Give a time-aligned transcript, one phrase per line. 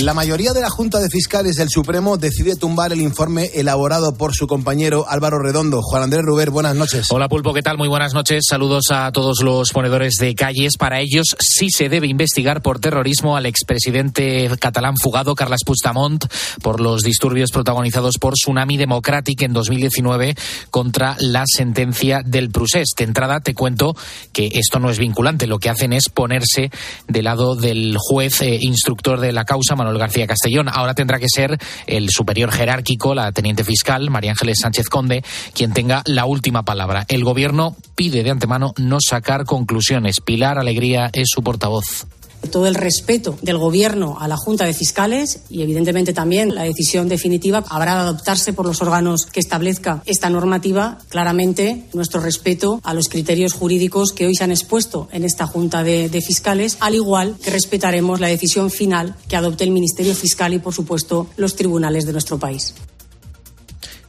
[0.00, 4.34] La mayoría de la Junta de Fiscales del Supremo decide tumbar el informe elaborado por
[4.34, 5.80] su compañero Álvaro Redondo.
[5.80, 7.06] Juan Andrés Ruber, buenas noches.
[7.10, 7.78] Hola Pulpo, ¿qué tal?
[7.78, 8.44] Muy buenas noches.
[8.46, 10.76] Saludos a todos los ponedores de calles.
[10.76, 16.26] Para ellos sí se debe investigar por terrorismo al expresidente catalán fugado Carles Puigdemont
[16.60, 20.36] por los disturbios protagonizados por Tsunami Democratic en 2019
[20.70, 22.88] contra la sentencia del Prusés.
[22.98, 23.96] De entrada te cuento
[24.34, 25.46] que esto no es vinculante.
[25.46, 26.70] Lo que hacen es ponerse
[27.08, 30.68] del lado del juez eh, instructor de la causa, García Castellón.
[30.68, 35.72] Ahora tendrá que ser el superior jerárquico, la teniente fiscal, María Ángeles Sánchez Conde, quien
[35.72, 37.04] tenga la última palabra.
[37.08, 40.20] El gobierno pide de antemano no sacar conclusiones.
[40.20, 42.06] Pilar Alegría es su portavoz
[42.46, 47.08] todo el respeto del Gobierno a la Junta de Fiscales y, evidentemente, también la decisión
[47.08, 50.98] definitiva habrá de adoptarse por los órganos que establezca esta normativa.
[51.08, 55.82] Claramente, nuestro respeto a los criterios jurídicos que hoy se han expuesto en esta Junta
[55.82, 60.54] de, de Fiscales, al igual que respetaremos la decisión final que adopte el Ministerio Fiscal
[60.54, 62.74] y, por supuesto, los tribunales de nuestro país.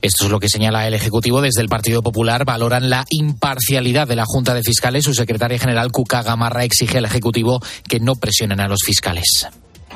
[0.01, 1.41] Esto es lo que señala el Ejecutivo.
[1.41, 5.03] Desde el Partido Popular valoran la imparcialidad de la Junta de Fiscales.
[5.03, 9.47] Su secretaria general, Cuca Gamarra, exige al Ejecutivo que no presionen a los fiscales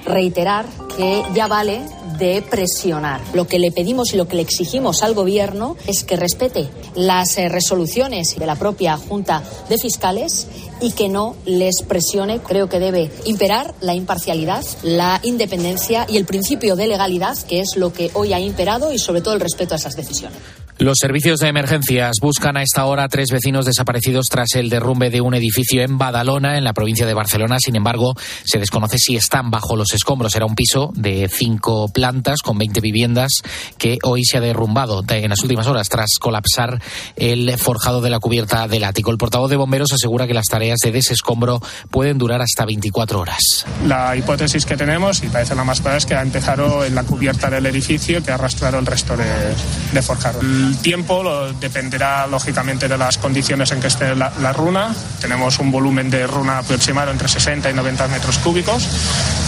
[0.05, 1.81] reiterar que ya vale
[2.17, 3.21] de presionar.
[3.33, 7.38] Lo que le pedimos y lo que le exigimos al Gobierno es que respete las
[7.38, 10.47] eh, resoluciones de la propia Junta de Fiscales
[10.81, 12.39] y que no les presione.
[12.39, 17.75] Creo que debe imperar la imparcialidad, la independencia y el principio de legalidad, que es
[17.75, 20.39] lo que hoy ha imperado, y sobre todo el respeto a esas decisiones.
[20.77, 25.22] Los servicios de emergencias buscan a esta hora tres vecinos desaparecidos tras el derrumbe de
[25.22, 27.58] un edificio en Badalona, en la provincia de Barcelona.
[27.59, 30.36] Sin embargo, se desconoce si están bajo los escombros.
[30.36, 33.31] Era un piso de cinco plantas con 20 viviendas
[33.78, 36.81] que hoy se ha derrumbado en las últimas horas tras colapsar
[37.16, 39.11] el forjado de la cubierta del ático.
[39.11, 43.66] El portavoz de bomberos asegura que las tareas de desescombro pueden durar hasta 24 horas.
[43.85, 47.03] La hipótesis que tenemos, y parece la más clara, es que ha empezado en la
[47.03, 50.40] cubierta del edificio que ha arrastrado el resto de forjado.
[50.71, 54.95] El tiempo lo, dependerá lógicamente de las condiciones en que esté la, la, runa.
[55.19, 58.87] Tenemos un volumen de runa aproximado entre 60 y 90 metros cúbicos.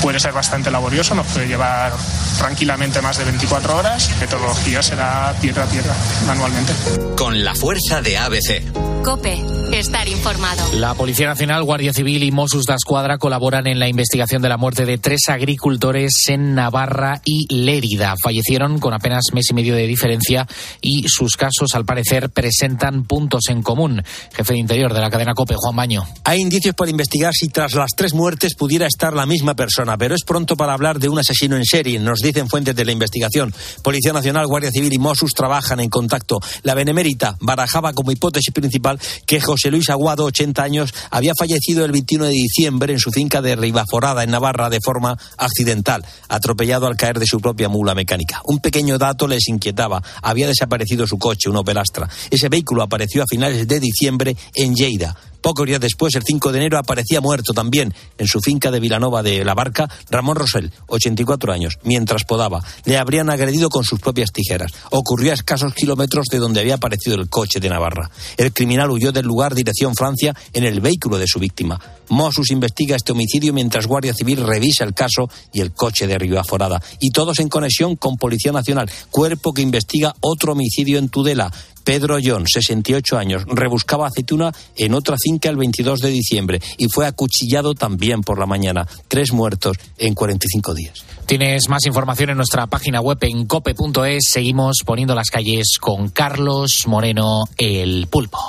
[0.02, 1.94] Puede ser bastante laborioso, nos puede llevar
[2.38, 4.10] tranquilamente más de 24 horas.
[4.20, 5.96] Metodología será piedra a piedra
[6.28, 6.74] manualmente.
[7.16, 9.02] Con la fuerza de ABC.
[9.02, 9.42] Cope,
[9.80, 10.62] estar informado.
[10.74, 14.58] La Policía Nacional, Guardia Civil y Mossos da Escuadra colaboran en la investigación de la
[14.58, 18.14] muerte de tres agricultores en Navarra y Lérida.
[18.22, 20.48] Fallecieron con apenas mes y medio de diferencia
[20.80, 24.04] y sus casos, al parecer, presentan puntos en común.
[24.34, 26.08] Jefe de Interior de la cadena COPE, Juan Baño.
[26.24, 30.14] Hay indicios para investigar si tras las tres muertes pudiera estar la misma persona, pero
[30.14, 33.54] es pronto para hablar de un asesino en serie, nos dicen fuentes de la investigación.
[33.82, 36.40] Policía Nacional, Guardia Civil y Mossos trabajan en contacto.
[36.62, 41.92] La Benemérita barajaba como hipótesis principal que José Luis Aguado, 80 años, había fallecido el
[41.92, 46.98] 21 de diciembre en su finca de Ribaforada, en Navarra, de forma accidental, atropellado al
[46.98, 48.42] caer de su propia mula mecánica.
[48.46, 50.02] Un pequeño dato les inquietaba.
[50.22, 52.10] Había desaparecido su coche, un Opel Astra.
[52.30, 55.16] Ese vehículo apareció a finales de diciembre en Lleida.
[55.44, 59.22] Pocos días después, el 5 de enero, aparecía muerto también en su finca de Vilanova
[59.22, 62.64] de la Barca Ramón Rosell, 84 años, mientras podaba.
[62.86, 64.72] Le habrían agredido con sus propias tijeras.
[64.92, 68.10] Ocurrió a escasos kilómetros de donde había aparecido el coche de Navarra.
[68.38, 71.78] El criminal huyó del lugar dirección Francia en el vehículo de su víctima.
[72.08, 76.42] Mossus investiga este homicidio mientras Guardia Civil revisa el caso y el coche de Río
[76.46, 76.82] Forada.
[77.02, 81.52] Y todos en conexión con Policía Nacional, cuerpo que investiga otro homicidio en Tudela.
[81.84, 87.06] Pedro John, 68 años, rebuscaba aceituna en otra finca el 22 de diciembre y fue
[87.06, 88.88] acuchillado también por la mañana.
[89.08, 91.06] Tres muertos en 45 días.
[91.26, 94.24] Tienes más información en nuestra página web en cope.es.
[94.30, 98.40] Seguimos poniendo las calles con Carlos Moreno, el pulpo.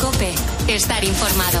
[0.00, 0.32] Cope,
[0.68, 1.60] estar informado.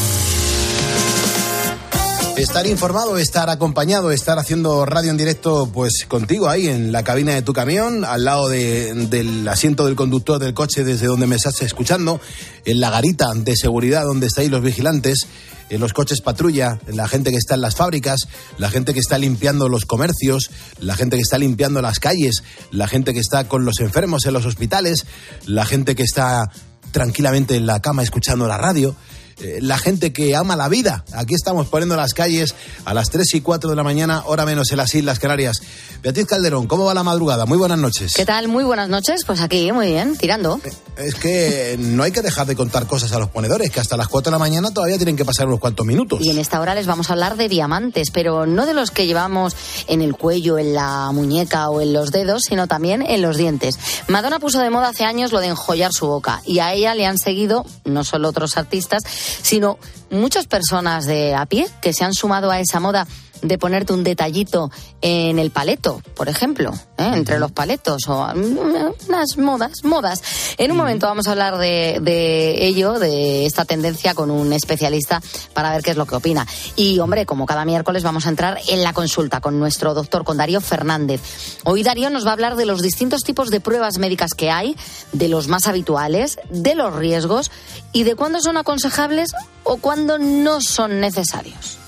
[2.37, 7.35] Estar informado, estar acompañado, estar haciendo radio en directo, pues contigo ahí en la cabina
[7.35, 11.35] de tu camión, al lado de, del asiento del conductor del coche desde donde me
[11.35, 12.19] estás escuchando,
[12.65, 15.27] en la garita de seguridad donde estáis los vigilantes,
[15.69, 18.21] en los coches patrulla, la gente que está en las fábricas,
[18.57, 20.49] la gente que está limpiando los comercios,
[20.79, 24.33] la gente que está limpiando las calles, la gente que está con los enfermos en
[24.33, 25.05] los hospitales,
[25.45, 26.49] la gente que está
[26.91, 28.95] tranquilamente en la cama escuchando la radio
[29.41, 31.03] eh, la gente que ama la vida.
[31.13, 32.53] Aquí estamos poniendo las calles
[32.85, 35.61] a las 3 y 4 de la mañana, hora menos en las Islas Canarias.
[36.03, 37.45] Beatriz Calderón, ¿cómo va la madrugada?
[37.45, 38.13] Muy buenas noches.
[38.15, 38.47] ¿Qué tal?
[38.47, 39.23] Muy buenas noches.
[39.25, 40.59] Pues aquí, muy bien, tirando.
[40.63, 43.97] Eh, es que no hay que dejar de contar cosas a los ponedores, que hasta
[43.97, 46.19] las 4 de la mañana todavía tienen que pasar unos cuantos minutos.
[46.21, 49.07] Y en esta hora les vamos a hablar de diamantes, pero no de los que
[49.07, 49.55] llevamos
[49.87, 53.77] en el cuello, en la muñeca o en los dedos, sino también en los dientes.
[54.07, 57.05] Madonna puso de moda hace años lo de enjollar su boca y a ella le
[57.05, 59.03] han seguido no solo otros artistas,
[59.41, 59.77] sino
[60.09, 63.07] muchas personas de a pie que se han sumado a esa moda
[63.41, 64.71] de ponerte un detallito
[65.01, 67.11] en el paleto, por ejemplo, ¿eh?
[67.13, 70.21] entre los paletos o mm, unas modas, modas.
[70.57, 75.21] En un momento vamos a hablar de, de, ello, de esta tendencia con un especialista
[75.53, 76.45] para ver qué es lo que opina.
[76.75, 80.37] Y hombre, como cada miércoles vamos a entrar en la consulta con nuestro doctor, con
[80.37, 81.21] Darío Fernández.
[81.63, 84.75] Hoy Darío nos va a hablar de los distintos tipos de pruebas médicas que hay,
[85.11, 87.51] de los más habituales, de los riesgos
[87.91, 89.31] y de cuándo son aconsejables
[89.63, 91.80] o cuándo no son necesarios.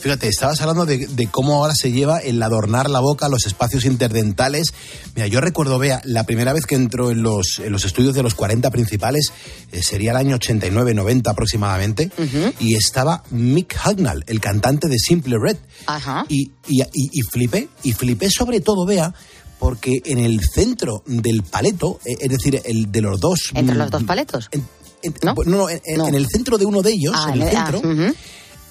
[0.00, 3.84] Fíjate, estabas hablando de, de, cómo ahora se lleva el adornar la boca, los espacios
[3.84, 4.72] interdentales.
[5.14, 8.22] Mira, yo recuerdo, vea, la primera vez que entró en los, en los estudios de
[8.22, 9.32] los 40 principales
[9.72, 12.54] eh, sería el año 89, 90 aproximadamente, uh -huh.
[12.60, 15.56] y estaba Mick Hucknall, el cantante de Simple Red.
[15.86, 16.24] Ajá.
[16.28, 19.12] Y, y, y, y flipé, y flipé sobre todo, vea,
[19.58, 23.50] porque en el centro del paleto, eh, es decir, el de los dos...
[23.54, 24.48] ¿Entre los dos paletos?
[24.52, 24.64] En,
[25.02, 25.34] en, ¿No?
[25.44, 26.06] no, en, no.
[26.06, 27.80] en, el centro de uno de ellos, ah, en el centro...
[27.82, 28.14] Ah, uh -huh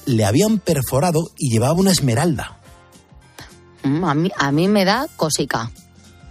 [0.07, 2.57] le habían perforado y llevaba una esmeralda.
[3.83, 5.71] Mm, a, mí, a mí me da cosica.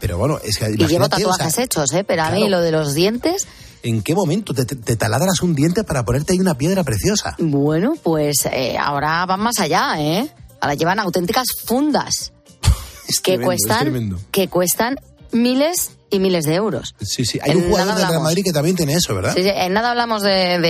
[0.00, 0.70] Pero bueno, es que.
[0.70, 2.04] Y llevo tatuajes o sea, hechos, ¿eh?
[2.04, 3.46] Pero claro, a mí lo de los dientes.
[3.82, 4.64] ¿En qué momento te,
[4.96, 7.36] taladras un diente para ponerte ahí una piedra preciosa?
[7.38, 10.28] Bueno, pues eh, ahora van más allá, ¿eh?
[10.60, 12.32] Ahora llevan auténticas fundas.
[13.08, 14.30] es que tremendo, cuestan.
[14.32, 14.96] Que cuestan
[15.30, 16.94] miles y miles de euros.
[17.00, 17.38] Sí, sí.
[17.42, 19.32] Hay en un jugador del Real Madrid que también tiene eso, ¿verdad?
[19.34, 19.50] Sí, sí.
[19.52, 20.68] En nada hablamos del de,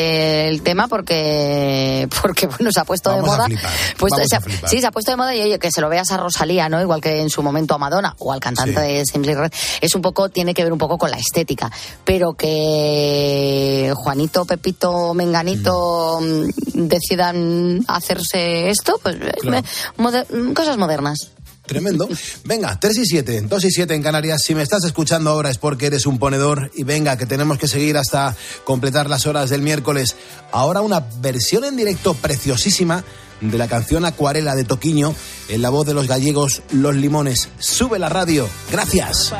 [0.52, 3.44] de tema porque, porque bueno, se ha puesto Vamos de moda.
[3.44, 3.70] A flipar.
[3.98, 4.70] Pues, Vamos se, a flipar.
[4.70, 6.80] Sí, se ha puesto de moda y oye, que se lo veas a Rosalía, ¿no?
[6.80, 8.80] Igual que en su momento a Madonna o al cantante Sí.
[8.94, 9.52] de Simply Red.
[9.80, 11.70] Es un poco, tiene que ver un poco con la estética.
[12.04, 16.48] Pero que Juanito, Pepito, Menganito mm,
[16.88, 19.50] decidan hacerse esto, pues Claro.
[19.50, 19.64] me-
[20.02, 21.30] moder- cosas modernas.
[21.66, 22.08] Tremendo.
[22.44, 24.42] Venga, 3 y 7, 2 y 7 en Canarias.
[24.42, 27.68] Si me estás escuchando ahora es porque eres un ponedor y venga, que tenemos que
[27.68, 28.34] seguir hasta
[28.64, 30.16] completar las horas del miércoles.
[30.52, 33.04] Ahora una versión en directo preciosísima
[33.40, 35.14] de la canción Acuarela de Toquiño
[35.48, 37.48] en la voz de los gallegos Los Limones.
[37.58, 38.48] Sube la radio.
[38.70, 39.32] Gracias.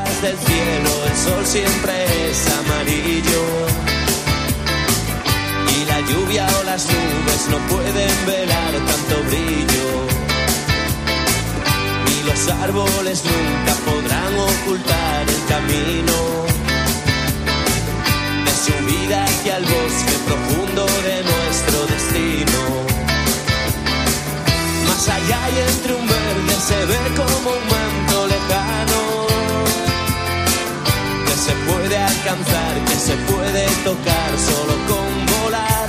[12.47, 16.17] Los árboles nunca podrán ocultar el camino
[18.45, 22.61] de subida hacia el bosque profundo de nuestro destino.
[24.89, 29.27] Más allá y entre un verde se ve como un manto lejano
[31.27, 35.89] que se puede alcanzar, que se puede tocar solo con volar.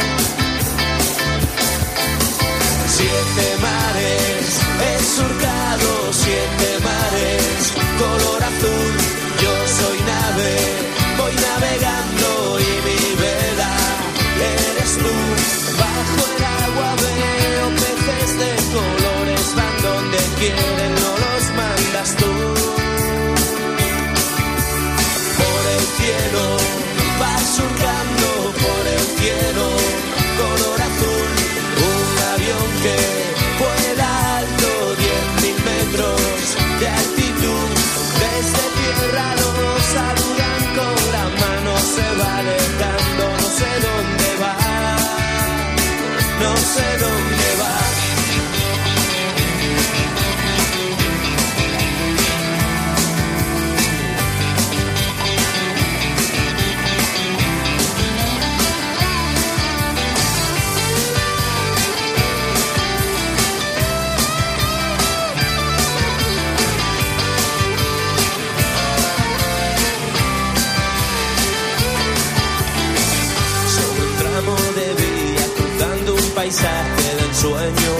[2.88, 8.94] Siete mares he surcado, siete mares, color azul.
[9.44, 10.51] Yo soy nave,
[11.18, 13.74] voy navegando y mi vela
[14.56, 15.15] eres tú.
[15.81, 20.76] Bajo el agua veo peces de colores, van donde quieren,
[46.77, 47.36] sé dónde
[77.37, 77.95] ensueño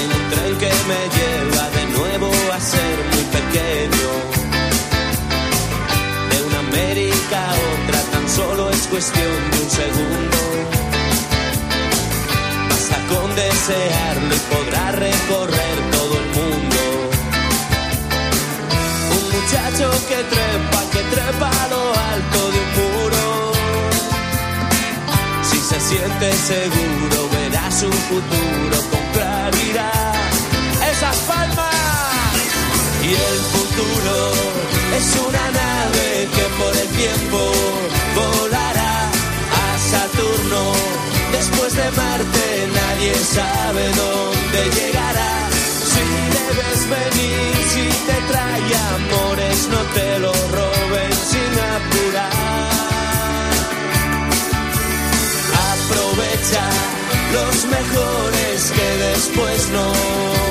[0.00, 4.08] en un tren que me lleva de nuevo a ser muy pequeño.
[6.30, 10.38] De una América a otra tan solo es cuestión de un segundo.
[12.70, 16.80] Basta con desearlo y podrá recorrer todo el mundo.
[19.16, 21.81] Un muchacho que trepa, que trepa lo
[25.92, 30.14] siente seguro, verás un futuro con claridad.
[30.90, 32.34] Esas palmas
[33.02, 34.16] y el futuro
[34.98, 36.06] es una nave
[36.36, 37.40] que por el tiempo
[38.20, 38.94] volará
[39.64, 40.62] a Saturno.
[41.32, 42.46] Después de Marte
[42.80, 45.32] nadie sabe dónde llegará.
[45.92, 46.04] Si
[46.38, 51.11] debes venir, si te trae amores, no te lo roben
[57.32, 59.86] Los mejores que después no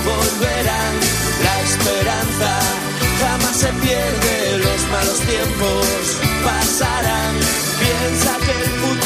[0.10, 0.94] volverán.
[1.44, 2.60] La esperanza
[3.22, 5.86] jamás se pierde, los malos tiempos
[6.44, 7.36] pasarán.
[7.80, 9.01] Piensa que el futuro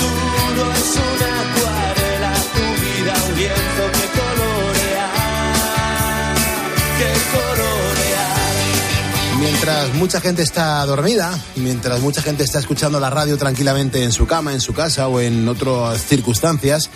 [9.65, 14.27] Mientras mucha gente está dormida, mientras mucha gente está escuchando la radio tranquilamente en su
[14.27, 16.91] cama, en su casa o en otras circunstancias,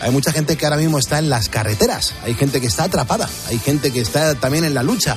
[0.00, 3.30] hay mucha gente que ahora mismo está en las carreteras, hay gente que está atrapada,
[3.46, 5.16] hay gente que está también en la lucha,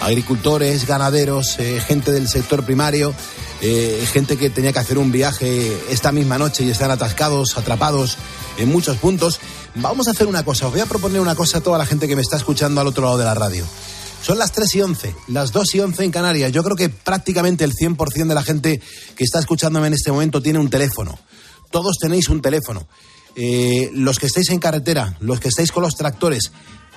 [0.00, 3.14] agricultores, ganaderos, eh, gente del sector primario,
[3.60, 8.16] eh, gente que tenía que hacer un viaje esta misma noche y están atascados, atrapados
[8.58, 9.38] en muchos puntos.
[9.76, 12.08] Vamos a hacer una cosa, os voy a proponer una cosa a toda la gente
[12.08, 13.64] que me está escuchando al otro lado de la radio.
[14.22, 16.52] Son las 3 y 11, las 2 y 11 en Canarias.
[16.52, 18.80] Yo creo que prácticamente el 100% de la gente
[19.16, 21.18] que está escuchándome en este momento tiene un teléfono.
[21.70, 22.86] Todos tenéis un teléfono.
[23.34, 26.52] Eh, los que estáis en carretera, los que estáis con los tractores,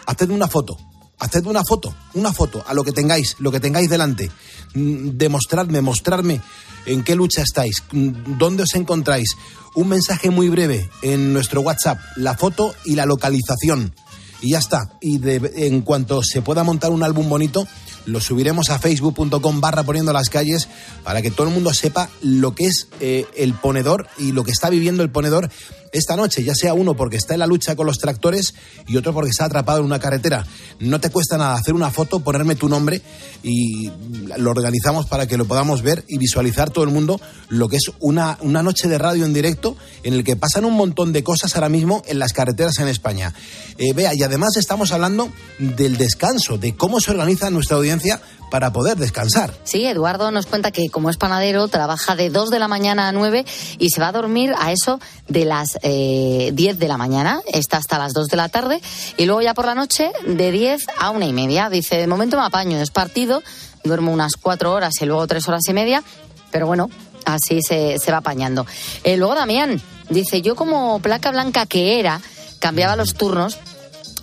[0.06, 0.78] haced una foto.
[1.20, 4.30] Haced una foto, una foto a lo que tengáis, lo que tengáis delante.
[4.74, 6.42] Mm, Demostradme, mostrarme
[6.86, 9.30] en qué lucha estáis, mm, dónde os encontráis.
[9.76, 13.94] Un mensaje muy breve en nuestro WhatsApp, la foto y la localización
[14.44, 14.92] y ya está.
[15.02, 17.68] Y de- en cuanto se pueda montar un álbum bonito,
[18.06, 20.68] lo subiremos a facebook.com barra poniendo las calles
[21.04, 24.52] para que todo el mundo sepa lo que es eh, el ponedor y lo que
[24.52, 25.50] está viviendo el ponedor
[25.94, 28.54] esta noche, ya sea uno porque está en la lucha con los tractores
[28.88, 30.46] y otro porque está atrapado en una carretera.
[30.80, 33.02] No te cuesta nada hacer una foto, ponerme tu nombre
[33.44, 33.90] y
[34.38, 37.92] lo organizamos para que lo podamos ver y visualizar todo el mundo lo que es
[38.00, 41.56] una, una noche de radio en directo en el que pasan un montón de cosas
[41.56, 43.34] ahora mismo en las carreteras en España.
[43.78, 48.22] Eh, vea, y además estamos hablando del descanso, de cómo se organiza nuestra audiencia
[48.54, 49.52] para poder descansar.
[49.64, 53.12] Sí, Eduardo nos cuenta que como es panadero, trabaja de 2 de la mañana a
[53.12, 53.46] 9
[53.80, 57.42] y se va a dormir a eso de las eh, 10 de la mañana.
[57.46, 58.82] Está hasta las 2 de la tarde
[59.18, 61.70] y luego ya por la noche de 10 a una y media.
[61.70, 63.44] Dice, de momento me apaño, es partido,
[63.84, 66.04] duermo unas 4 horas y luego 3 horas y media,
[66.52, 66.90] pero bueno,
[67.26, 68.66] así se, va apañando.
[69.04, 72.22] Eh, luego Damián dice, yo como placa blanca que era,
[72.60, 73.58] cambiaba los turnos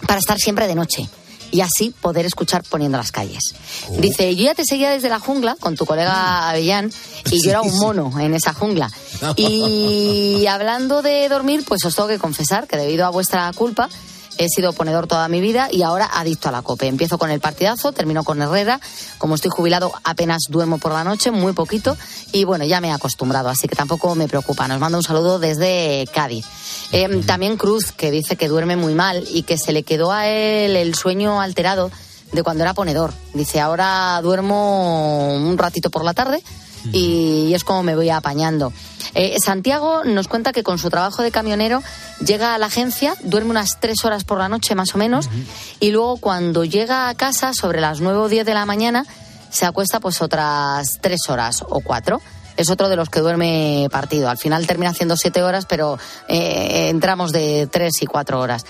[0.07, 1.09] para estar siempre de noche
[1.51, 3.55] y así poder escuchar poniendo las calles.
[3.99, 6.93] Dice, yo ya te seguía desde la jungla con tu colega Avellán
[7.31, 8.91] y yo era un mono en esa jungla.
[9.37, 13.89] Y hablando de dormir, pues os tengo que confesar que debido a vuestra culpa
[14.41, 16.87] he sido ponedor toda mi vida y ahora adicto a la cope.
[16.87, 18.81] Empiezo con el partidazo, termino con Herrera.
[19.19, 21.95] Como estoy jubilado, apenas duermo por la noche, muy poquito.
[22.33, 24.67] Y bueno, ya me he acostumbrado, así que tampoco me preocupa.
[24.67, 26.47] Nos manda un saludo desde Cádiz.
[26.91, 30.27] Eh, también Cruz, que dice que duerme muy mal y que se le quedó a
[30.27, 31.91] él el sueño alterado
[32.33, 33.13] de cuando era ponedor.
[33.35, 36.43] Dice, ahora duermo un ratito por la tarde
[36.93, 38.73] y es como me voy apañando.
[39.15, 41.83] Eh, Santiago nos cuenta que con su trabajo de camionero
[42.25, 45.29] llega a la agencia, duerme unas tres horas por la noche más o menos
[45.81, 49.05] y luego cuando llega a casa sobre las nueve o diez de la mañana
[49.51, 52.21] se acuesta pues otras tres horas o cuatro.
[52.57, 54.29] Es otro de los que duerme partido.
[54.29, 58.67] Al final termina haciendo siete horas, pero eh, entramos de tres y cuatro horas.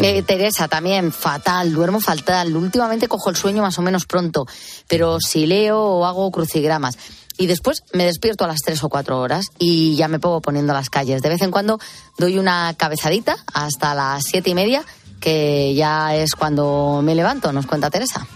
[0.00, 2.56] Eh, Teresa también, fatal, duermo fatal.
[2.56, 4.46] Últimamente cojo el sueño más o menos pronto,
[4.88, 6.96] pero si leo o hago crucigramas.
[7.36, 10.72] Y después me despierto a las tres o cuatro horas y ya me pongo poniendo
[10.72, 11.22] las calles.
[11.22, 11.80] De vez en cuando
[12.18, 14.84] doy una cabezadita hasta las siete y media,
[15.20, 18.26] que ya es cuando me levanto, nos cuenta Teresa.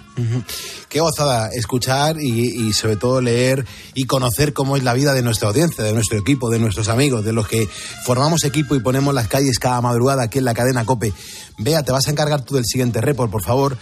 [0.88, 5.48] Qué gozada escuchar y, sobre todo leer y conocer cómo es la vida de nuestra
[5.48, 7.68] audiencia, de nuestro equipo, de nuestros amigos, de los que
[8.04, 11.12] formamos equipo y ponemos las calles cada madrugada aquí en la cadena Cope.
[11.58, 13.76] Vea, te vas a encargar tú del siguiente report, por favor.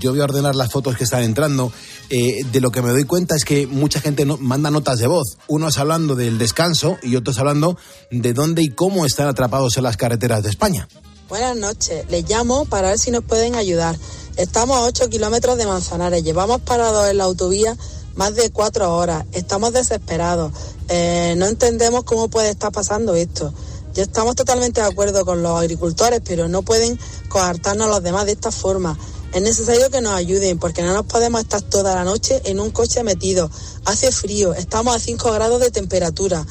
[0.00, 1.72] Yo voy a ordenar las fotos que están entrando.
[2.08, 5.38] Eh, de lo que me doy cuenta es que mucha gente manda notas de voz.
[5.46, 7.78] Unos hablando del descanso y otros hablando
[8.10, 10.88] de dónde y cómo están atrapados en las carreteras de España.
[11.28, 13.96] Buenas noches, les llamo para ver si nos pueden ayudar.
[14.40, 17.76] Estamos a 8 kilómetros de Manzanares, llevamos parados en la autovía
[18.14, 20.50] más de cuatro horas, estamos desesperados,
[20.88, 23.52] Eh, no entendemos cómo puede estar pasando esto.
[23.92, 28.24] Ya estamos totalmente de acuerdo con los agricultores, pero no pueden coartarnos a los demás
[28.24, 28.98] de esta forma.
[29.34, 32.70] Es necesario que nos ayuden porque no nos podemos estar toda la noche en un
[32.70, 33.50] coche metido.
[33.84, 36.46] Hace frío, estamos a 5 grados de temperatura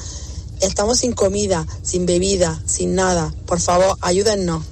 [0.60, 3.34] Estamos sin comida, sin bebida, sin nada.
[3.46, 4.62] Por favor, ayúdennos.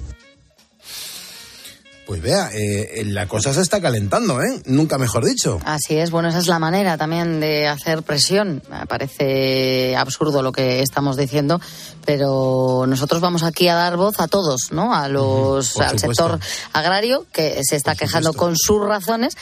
[2.09, 4.63] Pues vea, eh, la cosa se está calentando, ¿eh?
[4.65, 5.59] Nunca mejor dicho.
[5.63, 8.63] Así es, bueno, esa es la manera también de hacer presión.
[8.67, 11.61] Me parece absurdo lo que estamos diciendo,
[12.07, 14.95] pero nosotros vamos aquí a dar voz a todos, ¿no?
[14.95, 16.23] A los, al supuesto.
[16.23, 16.39] sector
[16.73, 19.37] agrario que se está quejando con sus razones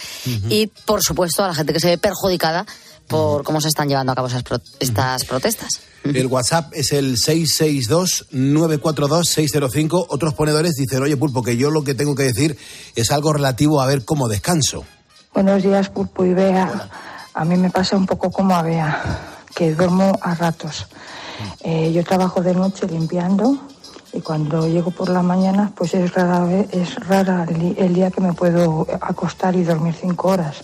[0.50, 2.66] y, por supuesto, a la gente que se ve perjudicada
[3.08, 5.80] por cómo se están llevando a cabo esas pro- estas protestas.
[6.04, 10.06] El WhatsApp es el 662-942-605.
[10.10, 12.58] Otros ponedores dicen, oye, Pulpo, que yo lo que tengo que decir
[12.96, 14.84] es algo relativo a ver cómo descanso.
[15.34, 16.90] Buenos días, Pulpo y Bea.
[17.34, 19.20] A mí me pasa un poco como a Bea,
[19.56, 20.88] que duermo a ratos.
[21.62, 23.58] Eh, yo trabajo de noche limpiando
[24.14, 27.46] y cuando llego por la mañana, pues es rara, es rara
[27.78, 30.64] el día que me puedo acostar y dormir cinco horas.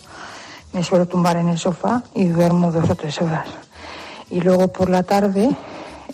[0.73, 3.45] Me suelo tumbar en el sofá y duermo dos o tres horas.
[4.29, 5.49] Y luego por la tarde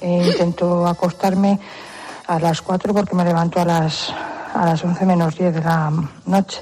[0.01, 1.59] eh, intento acostarme
[2.27, 4.13] a las cuatro porque me levanto a las,
[4.53, 5.91] a las once menos diez de la
[6.25, 6.61] noche.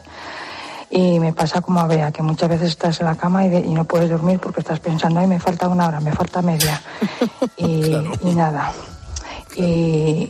[0.90, 3.60] Y me pasa como a Bea, que muchas veces estás en la cama y, de-
[3.60, 6.82] y no puedes dormir porque estás pensando, ay, me falta una hora, me falta media.
[7.58, 8.72] Y, y nada.
[9.56, 9.62] Y,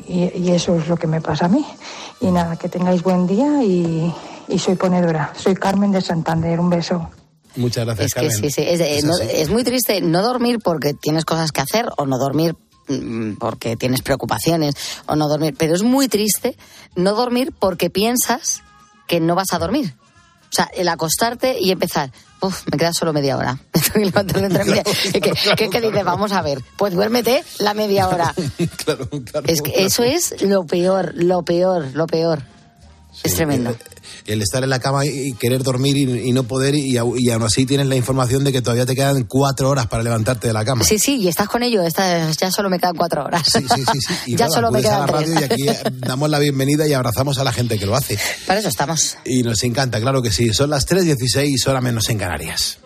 [0.07, 1.65] y- y eso es lo que me pasa a mí.
[2.21, 4.11] Y nada, que tengáis buen día y,
[4.47, 5.31] y soy ponedora.
[5.35, 6.59] Soy Carmen de Santander.
[6.59, 7.09] Un beso.
[7.55, 8.37] Muchas gracias, Es que Carmen.
[8.37, 9.27] sí, sí, es, eh, Es no- así.
[9.31, 12.55] es muy triste no dormir porque tienes cosas que hacer o no dormir
[12.89, 14.75] mm, porque tienes preocupaciones
[15.07, 16.55] o no dormir, pero es muy triste
[16.95, 18.61] no dormir porque piensas
[19.07, 19.93] que no vas a dormir.
[20.49, 23.59] O sea, el acostarte y empezar, uff, me queda solo media hora.
[23.73, 26.05] Me tengo que levantar dentro de media- ¿Qué, qué- qué- qué dices?
[26.05, 28.33] Vamos a ver, pues duérmete la media hora.
[28.85, 29.09] claro,
[29.45, 29.87] Es que claro.
[29.87, 32.43] eso es lo peor, lo peor, lo peor.
[33.23, 33.75] Es tremendo.
[34.25, 37.43] El estar en la cama y querer dormir y, y no poder y, y aún
[37.43, 40.65] así tienes la información de que todavía te quedan cuatro horas para levantarte de la
[40.65, 40.83] cama.
[40.83, 43.43] Sí, sí, y estás con ello, estás, ya solo me quedan cuatro horas.
[43.51, 44.13] Sí, sí, sí, sí.
[44.27, 45.29] Y ya nada, solo me quedan tres.
[45.29, 48.17] y aquí eh, damos la bienvenida y abrazamos a la gente que lo hace.
[48.45, 49.17] Para eso estamos.
[49.25, 50.53] Y nos encanta, claro que sí.
[50.53, 52.79] Son las 3.16, hora menos en Canarias.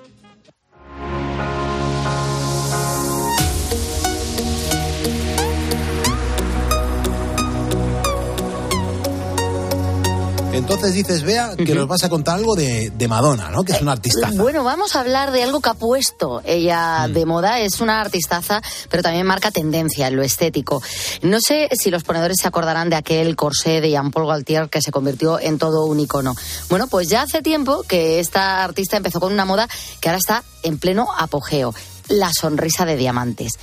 [10.61, 13.63] Entonces dices, Bea, que nos vas a contar algo de, de Madonna, ¿no?
[13.63, 14.29] Que es una artista.
[14.35, 17.13] Bueno, vamos a hablar de algo que ha puesto ella Mm.
[17.13, 17.59] de moda.
[17.59, 20.81] Es una artistaza, pero también marca tendencia en lo estético.
[21.23, 24.91] No sé si los ponedores se acordarán de aquel corsé de Jean-Paul Gaultier que se
[24.91, 26.35] convirtió en todo un icono.
[26.69, 29.67] Bueno, pues ya hace tiempo que esta artista empezó con una moda
[29.99, 31.73] que ahora está en pleno apogeo.
[32.07, 33.53] La sonrisa de diamantes.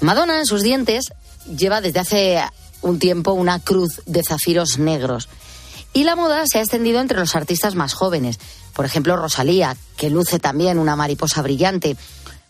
[0.00, 1.12] Madonna en sus dientes
[1.56, 2.40] lleva desde hace
[2.82, 5.28] un tiempo una cruz de zafiros negros.
[5.92, 8.38] Y la moda se ha extendido entre los artistas más jóvenes.
[8.74, 11.96] Por ejemplo, Rosalía, que luce también una mariposa brillante.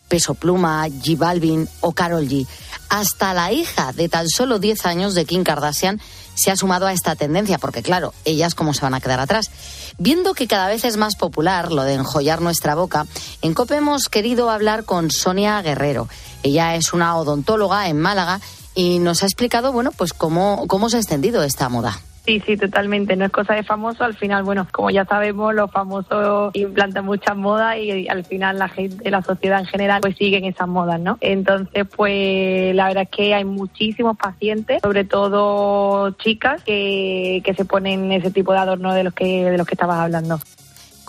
[0.07, 2.45] Peso Pluma, G Balvin o Carol G.
[2.89, 6.01] Hasta la hija de tan solo 10 años de Kim Kardashian
[6.35, 9.49] se ha sumado a esta tendencia, porque claro, ellas cómo se van a quedar atrás.
[9.97, 13.05] Viendo que cada vez es más popular lo de enjollar nuestra boca,
[13.41, 16.09] en COPE hemos querido hablar con Sonia Guerrero.
[16.43, 18.41] Ella es una odontóloga en Málaga
[18.75, 22.01] y nos ha explicado, bueno, pues cómo, cómo se ha extendido esta moda.
[22.25, 23.15] Sí, sí, totalmente.
[23.15, 24.03] No es cosa de famoso.
[24.03, 28.69] Al final, bueno, como ya sabemos, los famosos implantan muchas modas y al final la
[28.69, 31.17] gente, la sociedad en general, pues siguen esas modas, ¿no?
[31.21, 37.65] Entonces, pues la verdad es que hay muchísimos pacientes, sobre todo chicas, que, que se
[37.65, 40.39] ponen ese tipo de adorno de los que de los que estabas hablando.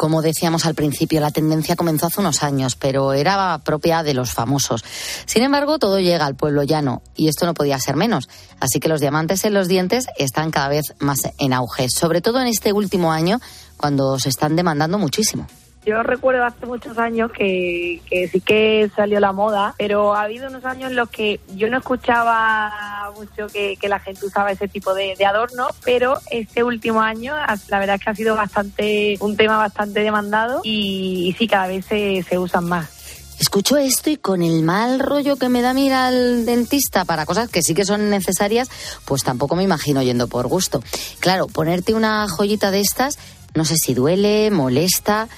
[0.03, 4.33] Como decíamos al principio, la tendencia comenzó hace unos años, pero era propia de los
[4.33, 4.85] famosos.
[5.27, 8.29] Sin embargo, todo llega al pueblo llano y esto no podía ser menos.
[8.59, 12.41] Así que los diamantes en los dientes están cada vez más en auge, sobre todo
[12.41, 13.38] en este último año,
[13.77, 15.47] cuando se están demandando muchísimo.
[15.87, 20.49] Yo recuerdo hace muchos años que, que sí que salió la moda, pero ha habido
[20.49, 22.73] unos años en los que yo no escuchaba
[23.12, 27.35] mucho que, la gente usaba ese tipo de, adorno, pero este último año
[27.68, 31.66] la verdad es que ha sido bastante un tema bastante demandado y, y sí, cada
[31.66, 33.03] vez se, se usan más.
[33.42, 37.48] Escucho esto y con el mal rollo que me da mira al dentista para cosas
[37.51, 38.68] que sí que son necesarias,
[39.05, 40.81] pues tampoco me imagino yendo por gusto.
[41.18, 43.18] Claro, ponerte una joyita de estas,
[43.55, 45.29] no sé si duele, molesta.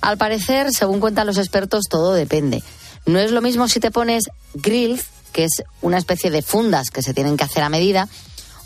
[0.00, 2.62] Al parecer, según cuentan los expertos, todo depende.
[3.04, 7.02] No es lo mismo si te pones grills, que es una especie de fundas que
[7.02, 8.08] se tienen que hacer a medida,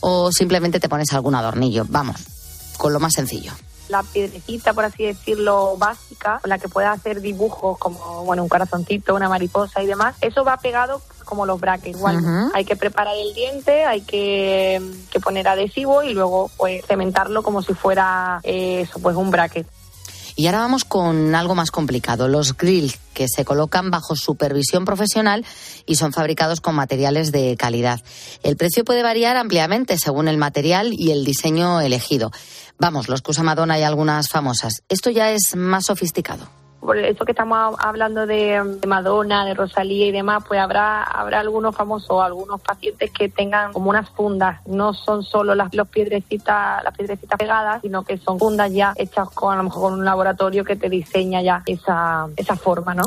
[0.01, 1.87] o simplemente te pones algún adornillo.
[1.89, 2.17] Vamos,
[2.77, 3.53] con lo más sencillo.
[3.89, 8.49] la piedrecita, por así decirlo, básica, con la que puedes hacer dibujos como bueno un
[8.49, 11.97] corazoncito, una mariposa y demás, eso va pegado como los brackets.
[11.97, 17.43] Igual hay que preparar el diente, hay que, que poner adhesivo y luego pues cementarlo
[17.43, 19.67] como si fuera eh, eso, pues un bracket.
[20.39, 25.47] Y ahora vamos con algo más complicado, los grills que se colocan bajo supervisión profesional
[25.87, 28.03] y son fabricados con materiales de calidad.
[28.43, 32.33] El precio puede variar ampliamente según el material y el diseño elegido.
[32.79, 34.83] Vamos, los que usa Madonna y algunas famosas.
[34.91, 40.13] Esto ya es más sofisticado por eso que estamos hablando de, Madonna, de Rosalía y
[40.13, 45.23] demás, pues habrá habrá algunos famosos, algunos pacientes que tengan como unas fundas, no son
[45.25, 49.57] solo las los piedrecitas, las piedrecitas pegadas, sino que son fundas ya hechas con a
[49.57, 53.05] lo mejor con un laboratorio que te diseña ya esa esa forma, ¿no?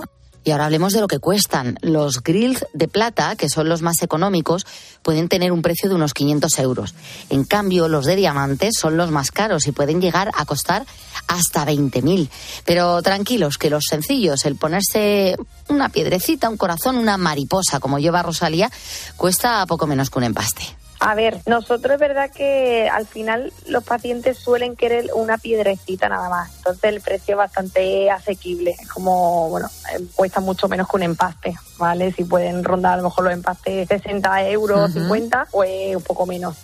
[0.50, 1.78] Y ahora hablemos de lo que cuestan.
[1.84, 4.66] Los grills de plata, que son los más económicos,
[5.04, 6.96] pueden tener un precio de unos 500 euros.
[7.30, 10.88] En cambio, los de diamantes son los más caros y pueden llegar a costar
[11.28, 12.30] hasta 20.000.
[12.66, 15.36] Pero tranquilos, que los sencillos, el ponerse
[15.68, 18.72] una piedrecita, un corazón, una mariposa, como lleva Rosalía,
[19.18, 20.79] cuesta poco menos que un empaste.
[21.00, 26.30] A ver, nosotros es verdad que al final los pacientes suelen querer una piedrecita nada
[26.30, 31.04] más, entonces el precio es bastante asequible, como, bueno, eh, cuesta mucho menos que un
[31.04, 32.12] empaste, ¿vale?
[32.12, 36.58] Si pueden rondar a lo mejor los empastes 60 euros, 50, pues un poco menos.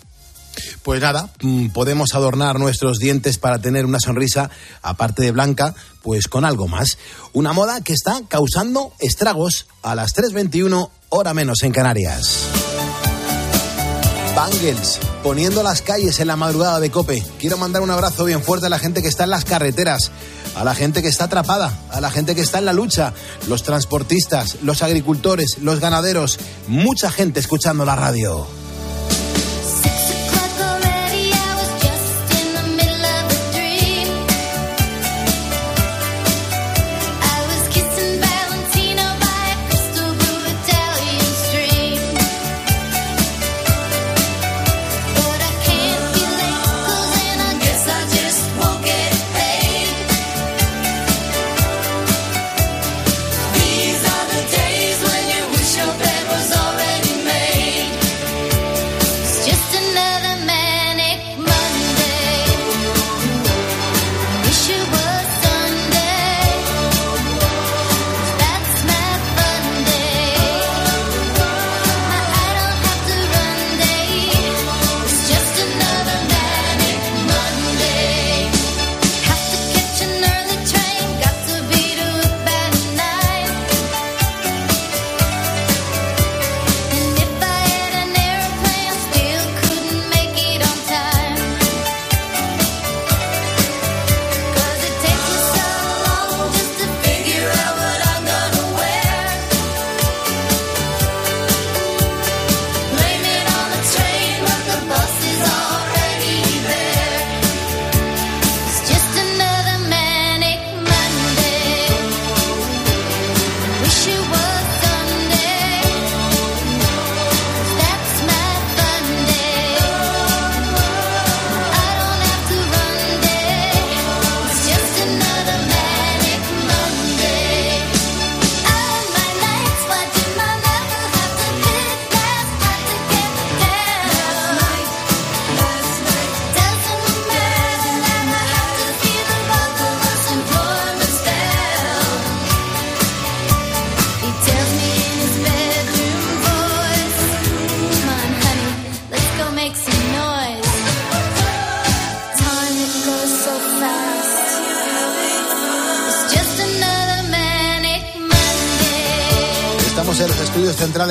[0.83, 4.49] Pues nada, mm, podemos adornar nuestros dientes para tener una sonrisa,
[4.81, 6.97] aparte de blanca, pues con algo más.
[7.33, 12.74] Una moda que está causando estragos a las 3.21, hora menos en Canarias.
[14.35, 17.23] Bangles, poniendo las calles en la madrugada de Cope.
[17.39, 20.11] Quiero mandar un abrazo bien fuerte a la gente que está en las carreteras,
[20.55, 23.13] a la gente que está atrapada, a la gente que está en la lucha,
[23.47, 28.45] los transportistas, los agricultores, los ganaderos, mucha gente escuchando la radio.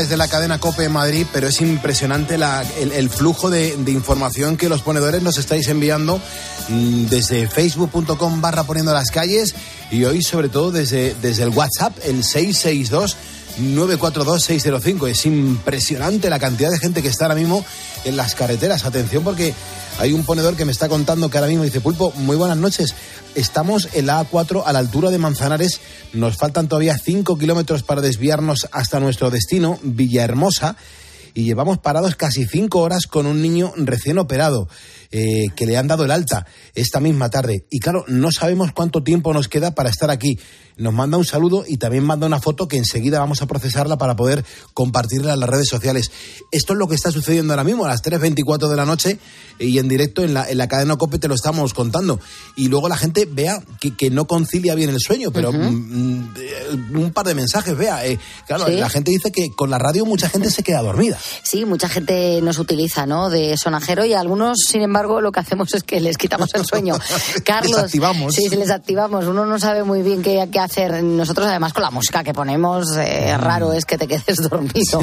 [0.05, 4.69] Centrales de la cadena COPE en Madrid, pero es impresionante el, flujo de, información que
[4.69, 6.21] los ponedores nos estáis enviando
[6.69, 9.55] mm, desde facebook.com barra poniendo las calles
[9.91, 13.17] y hoy sobre todo desde, desde el WhatsApp, el 662
[13.61, 15.09] 942-605.
[15.09, 17.65] Es impresionante la cantidad de gente que está ahora mismo
[18.05, 18.85] en las carreteras.
[18.85, 19.55] Atención porque
[19.99, 22.95] hay un ponedor que me está contando que ahora mismo dice, Pulpo, muy buenas noches.
[23.35, 25.81] Estamos en la A4 a la altura de Manzanares.
[26.13, 30.77] Nos faltan todavía 5 kilómetros para desviarnos hasta nuestro destino, Villahermosa.
[31.33, 34.69] Y llevamos parados casi 5 horas con un niño recién operado.
[35.17, 37.67] Eh, que le han dado el alta esta misma tarde.
[37.71, 40.41] Y claro, no sabemos cuánto tiempo nos queda para estar aquí.
[40.77, 44.17] Nos manda un saludo y también manda una foto que enseguida vamos a procesarla para
[44.17, 46.11] poder compartirla en las redes sociales.
[46.51, 49.21] Esto es lo que está sucediendo ahora mismo a las 3.24 de la noche
[49.61, 52.19] y en directo en la, en la cadena COPE te lo estamos contando.
[52.57, 57.13] Y luego la gente vea que, no concilia bien el sueño, pero mm, mm, un
[57.13, 58.05] par de mensajes, vea.
[58.05, 61.19] Eh, claro, la gente dice que con la radio mucha gente se queda dormida.
[61.45, 63.31] Sí, mucha gente nos utiliza, ¿no?
[63.31, 66.97] De sonajero y algunos, sin embargo, lo que hacemos es que les quitamos el sueño.
[67.45, 67.79] Carlos.
[67.79, 68.35] activamos.
[68.35, 69.27] Sí, sí, les activamos.
[69.27, 71.03] Uno no sabe muy bien qué, qué hacer.
[71.03, 75.01] Nosotros, además, con la música que ponemos, eh, raro es que te quedes dormido.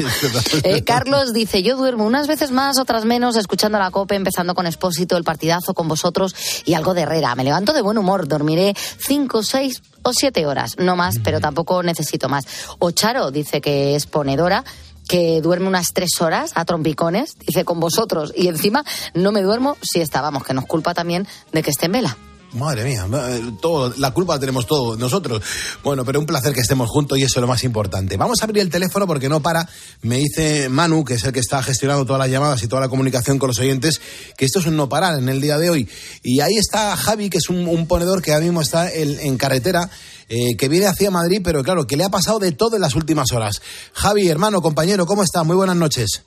[0.62, 4.66] Eh, Carlos dice: Yo duermo unas veces más, otras menos, escuchando la COPE, empezando con
[4.66, 6.34] Expósito, el partidazo con vosotros
[6.64, 7.34] y algo de Herrera.
[7.34, 11.82] Me levanto de buen humor, dormiré cinco, seis o siete horas, no más, pero tampoco
[11.82, 12.44] necesito más.
[12.78, 14.64] O Charo dice que es ponedora
[15.12, 19.76] que duerme unas tres horas a trompicones, dice con vosotros, y encima no me duermo
[19.82, 22.16] si estábamos, que nos culpa también de que esté en vela.
[22.54, 25.42] Madre mía, eh, todo, la culpa la tenemos todos nosotros.
[25.82, 28.18] Bueno, pero un placer que estemos juntos y eso es lo más importante.
[28.18, 29.66] Vamos a abrir el teléfono porque no para.
[30.02, 32.90] Me dice Manu, que es el que está gestionando todas las llamadas y toda la
[32.90, 34.02] comunicación con los oyentes,
[34.36, 35.88] que esto es un no parar en el día de hoy.
[36.22, 39.38] Y ahí está Javi, que es un, un ponedor que ahora mismo está en, en
[39.38, 39.88] carretera,
[40.28, 42.94] eh, que viene hacia Madrid, pero claro, que le ha pasado de todo en las
[42.94, 43.62] últimas horas.
[43.94, 45.42] Javi, hermano, compañero, ¿cómo está?
[45.42, 46.24] Muy buenas noches.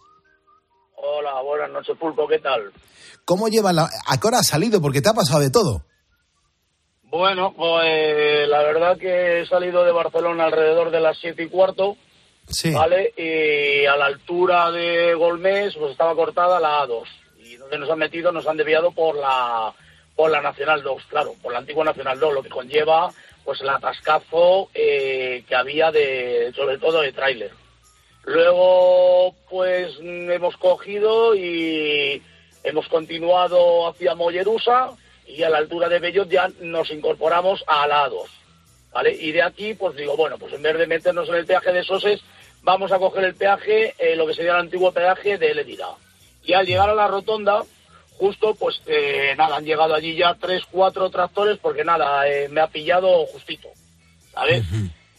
[0.98, 2.72] Hola, buenas noches, Pulpo, ¿qué tal?
[3.26, 3.92] ¿Cómo lleva la...
[4.08, 4.82] ¿A qué hora has salido?
[4.82, 5.84] Porque te ha pasado de todo.
[7.17, 11.95] Bueno, pues la verdad que he salido de Barcelona alrededor de las siete y cuarto,
[12.49, 12.71] Sí.
[12.73, 13.13] ¿vale?
[13.15, 17.06] Y a la altura de Golmés, pues estaba cortada la A2.
[17.39, 19.73] Y donde nos han metido, nos han desviado por la,
[20.13, 23.10] por la Nacional 2, claro, por la antigua Nacional 2, lo que conlleva
[23.45, 27.51] pues el atascazo eh, que había de, sobre todo de tráiler.
[28.25, 32.21] Luego, pues hemos cogido y
[32.65, 34.91] hemos continuado hacia Mollerusa
[35.28, 38.28] y a la altura de Bellot ya nos incorporamos a la A2.
[38.92, 39.12] ¿Vale?
[39.12, 41.84] Y de aquí, pues digo, bueno, pues en vez de meternos en el peaje de
[41.84, 42.22] Soses,
[42.62, 45.90] vamos a coger el peaje, eh, lo que sería el antiguo peaje de Ledira.
[46.44, 47.64] Y al llegar a la rotonda,
[48.18, 52.62] justo, pues eh, nada, han llegado allí ya tres, cuatro tractores, porque nada, eh, me
[52.62, 53.68] ha pillado justito,
[54.32, 54.64] ¿sabes?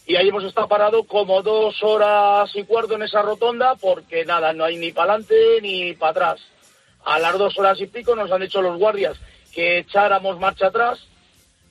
[0.07, 4.53] Y ahí hemos estado parados como dos horas y cuarto en esa rotonda, porque nada,
[4.53, 6.41] no hay ni para adelante ni para atrás.
[7.05, 9.17] A las dos horas y pico nos han dicho los guardias
[9.57, 10.99] que echáramos marcha atrás.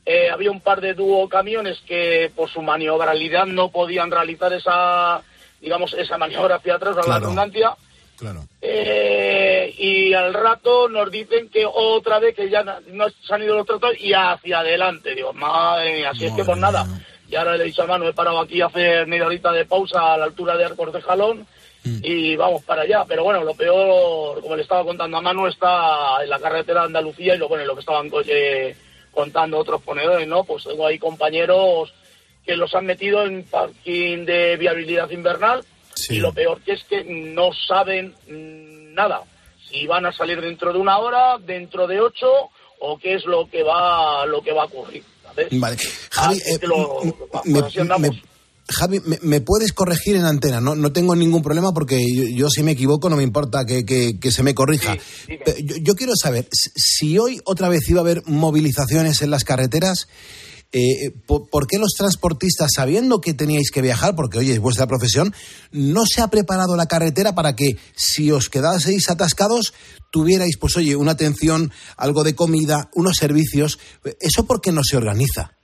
[0.04, 5.22] Eh, había un par de dúo camiones que por su maniobrabilidad no podían realizar esa,
[5.60, 7.20] digamos, esa maniobra hacia atrás, a la Claro.
[7.20, 7.76] redundancia.
[8.18, 8.40] Claro.
[8.60, 13.54] Eh, y al rato nos dicen que otra vez que ya no se han ido
[13.56, 15.14] los tractores y hacia adelante.
[15.14, 16.86] Digo, madre mía, así es que por nada.
[17.28, 19.64] Y ahora le he dicho a Manu, he parado aquí a hacer media horita de
[19.64, 21.46] pausa a la altura de Arcos de Jalón
[22.02, 23.04] y vamos para allá.
[23.06, 26.86] Pero bueno, lo peor, como le estaba contando a Manu, está en la carretera de
[26.86, 28.76] Andalucía y lo, bueno, lo que estaban eh,
[29.12, 30.44] contando otros ponedores, ¿no?
[30.44, 31.92] Pues tengo ahí compañeros
[32.44, 35.64] que los han metido en parking de viabilidad invernal
[36.08, 39.22] y lo peor que es que no saben mm, nada.
[39.68, 42.30] Si van a salir dentro de una hora, dentro de ocho
[42.78, 45.02] o qué es lo que va lo que va a ocurrir.
[45.24, 45.48] ¿sabes?
[45.58, 45.76] Vale.
[46.10, 47.00] Javi, Así eh, que lo-
[47.32, 47.44] pues
[47.74, 48.10] me, andamos.
[48.14, 48.22] me-
[48.68, 50.60] Javi, me, me puedes corregir en antena?
[50.60, 53.84] No, no tengo ningún problema porque yo, yo si me equivoco no me importa que,
[53.84, 54.96] que- que se me corrija.
[55.64, 59.44] Yo, yo quiero saber, si- si hoy otra vez iba a haber movilizaciones en las
[59.44, 60.08] carreteras,
[60.72, 64.88] eh, ¿por, por qué los transportistas, sabiendo que teníais que viajar, porque oye, es vuestra
[64.88, 65.32] profesión,
[65.70, 69.74] no se ha preparado la carretera para que si os quedaseis atascados,
[70.10, 73.78] tuvierais, pues oye, una atención, algo de comida, unos servicios?
[74.20, 75.55] ¿Eso por qué no se organiza?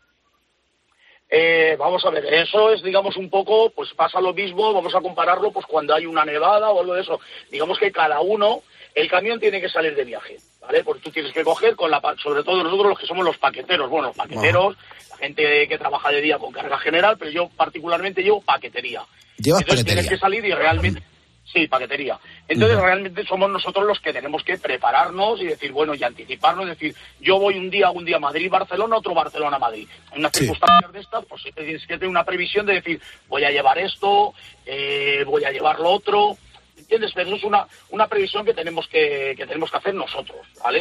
[1.34, 5.00] Eh, vamos a ver, eso es, digamos, un poco, pues pasa lo mismo, vamos a
[5.00, 7.20] compararlo, pues cuando hay una nevada o algo de eso.
[7.50, 8.62] Digamos que cada uno,
[8.94, 10.84] el camión tiene que salir de viaje, ¿vale?
[10.84, 13.88] Porque tú tienes que coger con la, sobre todo nosotros los que somos los paqueteros,
[13.88, 14.76] bueno, los paqueteros,
[15.08, 19.02] la gente que trabaja de día con carga general, pero yo particularmente llevo paquetería.
[19.38, 19.84] Entonces paquetería.
[19.84, 21.02] tienes que salir y realmente,
[21.50, 22.18] sí, paquetería.
[22.48, 26.94] Entonces realmente somos nosotros los que tenemos que prepararnos y decir, bueno, y anticiparnos, decir,
[27.20, 29.88] yo voy un día, un día a Madrid, Barcelona, otro Barcelona, Madrid.
[30.12, 33.50] En unas circunstancias de estas, pues tienes que tener una previsión de decir, voy a
[33.50, 34.34] llevar esto,
[34.66, 36.36] eh, voy a llevar lo otro.
[36.76, 37.12] ¿Entiendes?
[37.14, 40.80] Pero eso es una, una previsión que tenemos que, que tenemos que hacer nosotros, ¿vale?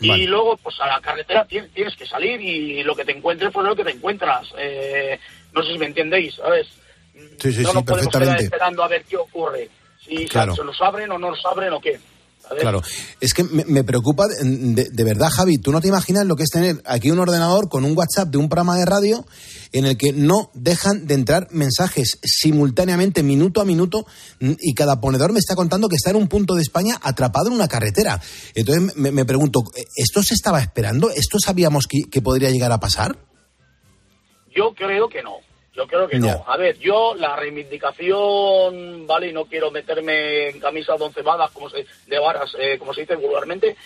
[0.00, 3.50] Y luego, pues a la carretera tien- tienes que salir y lo que te encuentres,
[3.52, 4.48] pues lo que te encuentras.
[4.56, 5.18] Eh,
[5.52, 6.68] no sé si me entendéis, ¿sabes?
[7.38, 9.68] Sí, sí, no sí, nos podemos quedar esperando a ver qué ocurre.
[10.04, 10.54] Si Claro.
[10.56, 12.00] se nos abren o no nos abren o qué.
[12.60, 12.82] Claro,
[13.20, 15.56] es que me, me preocupa de, de verdad, Javi.
[15.58, 18.36] Tú no te imaginas lo que es tener aquí un ordenador con un WhatsApp de
[18.36, 19.24] un programa de radio
[19.70, 24.04] en el que no dejan de entrar mensajes simultáneamente, minuto a minuto,
[24.40, 27.54] y cada ponedor me está contando que está en un punto de España atrapado en
[27.54, 28.20] una carretera.
[28.54, 29.62] Entonces me, me pregunto,
[29.96, 31.10] ¿esto se estaba esperando?
[31.10, 33.16] ¿Esto sabíamos que, que podría llegar a pasar?
[34.54, 35.36] Yo creo que no.
[35.74, 36.44] Yo creo que no.
[36.46, 41.50] A ver, yo la reivindicación, vale, y no quiero meterme en camisa de once varas,
[41.50, 43.76] como se, de varas, eh, como se dice vulgarmente,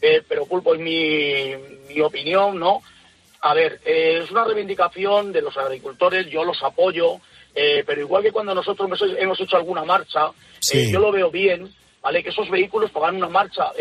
[0.00, 1.52] eh, pero pulpo es mi,
[1.88, 2.82] mi opinión, ¿no?
[3.42, 7.18] A ver, eh, es una reivindicación de los agricultores, yo los apoyo,
[7.58, 8.86] Eh, pero igual que cuando nosotros
[9.18, 10.76] hemos- hecho alguna marcha, Sí.
[10.78, 11.72] eh, yo lo veo bien,
[12.02, 12.22] ¿vale?
[12.22, 13.72] Que esos vehículos hagan una marcha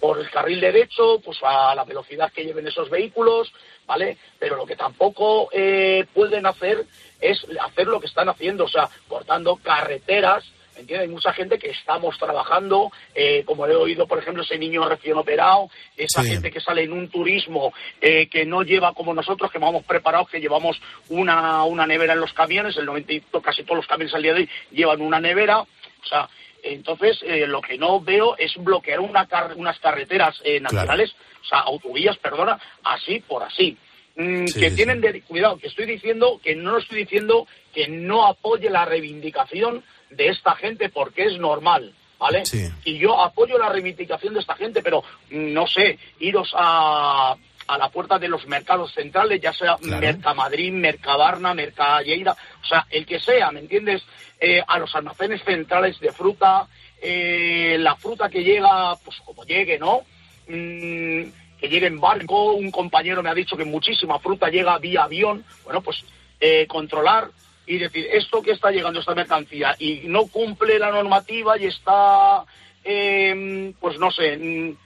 [0.00, 3.52] por el carril derecho, pues a la velocidad que lleven esos vehículos,
[3.86, 4.16] ¿vale?
[4.38, 6.84] Pero lo que tampoco eh, pueden hacer
[7.20, 10.44] es hacer lo que están haciendo, o sea, cortando carreteras,
[10.76, 11.06] ¿entiendes?
[11.08, 15.16] Hay mucha gente que estamos trabajando, eh, como he oído, por ejemplo, ese niño recién
[15.16, 16.30] operado, esa Sí.
[16.30, 20.28] gente que sale en un turismo eh, que no lleva como nosotros, que vamos preparados,
[20.30, 23.86] que llevamos una, una nevera en los camiones, el 90 y to- casi todos los
[23.86, 25.62] camiones al día de hoy llevan una nevera,
[26.02, 26.28] o sea,
[26.62, 31.44] entonces eh, lo que no veo es bloquear una car- unas carreteras eh, nacionales, o
[31.44, 33.76] sea, autovías, perdona, así por así.
[34.16, 37.88] Mm, Sí, que sí, tienen de cuidado, que estoy diciendo que no estoy diciendo que
[37.88, 42.44] no apoye la reivindicación de esta gente porque es normal, ¿vale?
[42.44, 42.68] Sí.
[42.84, 47.34] Y yo apoyo la reivindicación de esta gente, pero mm, no sé, iros a,
[47.66, 50.00] a la puerta de los mercados centrales, ya sea Claro.
[50.00, 54.02] Mercamadrid, Mercabarna, Mercalleira, o sea, el que sea, ¿me entiendes?
[54.40, 56.66] Eh, a los almacenes centrales de fruta,
[57.00, 60.00] eh, la fruta que llega, pues como llegue, ¿no?
[60.48, 65.04] Mm, que llegue en barco, un compañero me ha dicho que muchísima fruta llega vía
[65.04, 66.04] avión, bueno, pues
[66.40, 67.30] eh, controlar
[67.66, 72.44] y decir, esto que está llegando, esta mercancía, y no cumple la normativa y está,
[72.82, 74.76] eh, pues no sé, mm,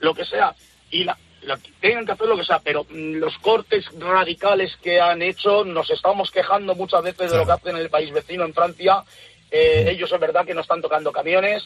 [0.00, 0.54] lo que sea,
[0.90, 5.00] y la, la- tengan que hacer lo que sea, pero mm, los cortes radicales que
[5.00, 8.44] han hecho, nos estamos quejando muchas veces de lo que hacen en el país vecino,
[8.44, 9.02] en Francia.
[9.50, 11.62] Eh, ellos es verdad que no están tocando camiones,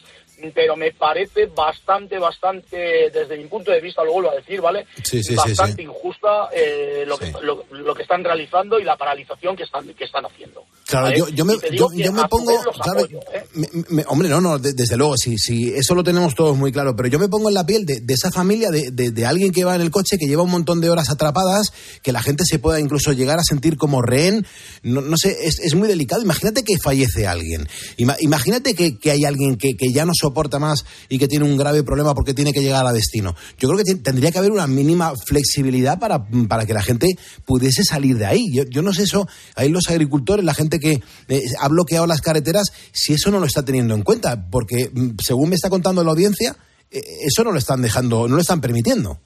[0.53, 2.77] pero me parece bastante, bastante,
[3.11, 4.85] desde mi punto de vista, lo vuelvo a decir, ¿vale?
[5.03, 5.81] Sí, sí, sí, bastante sí.
[5.83, 10.03] injusta eh, lo, que, lo, lo que están realizando y la paralización que están, que
[10.03, 10.63] están haciendo.
[10.85, 11.17] Claro, ¿vale?
[11.17, 12.51] yo, yo me, yo, yo me pongo,
[13.33, 13.43] ¿eh?
[13.53, 16.71] Me- me- hombre, no, no, de- desde luego, sí, sí, eso lo tenemos todos muy
[16.71, 19.25] claro, pero yo me pongo en la piel de, de esa familia, de, de- de
[19.25, 21.71] alguien que va en el coche, que lleva un montón de horas atrapadas,
[22.03, 24.45] que la gente se pueda incluso llegar a sentir como rehén,
[24.83, 26.21] no, no sé, es, es muy delicado.
[26.21, 27.67] Imagínate que fallece alguien,
[27.97, 31.45] Ima- imagínate que, que hay alguien que, que ya no soporta más y que tiene
[31.45, 33.35] un grave problema porque tiene que llegar a destino.
[33.59, 37.07] Yo creo que tendría que haber una mínima flexibilidad para, para que la gente
[37.45, 38.45] pudiese salir de ahí.
[38.53, 42.21] Yo, yo no sé eso, ahí los agricultores, la gente que eh, ha bloqueado las
[42.21, 46.03] carreteras, si eso no lo está teniendo en cuenta, porque mm, según me está contando
[46.03, 46.55] la audiencia,
[46.91, 49.19] eh, eso no lo están dejando, no lo están permitiendo.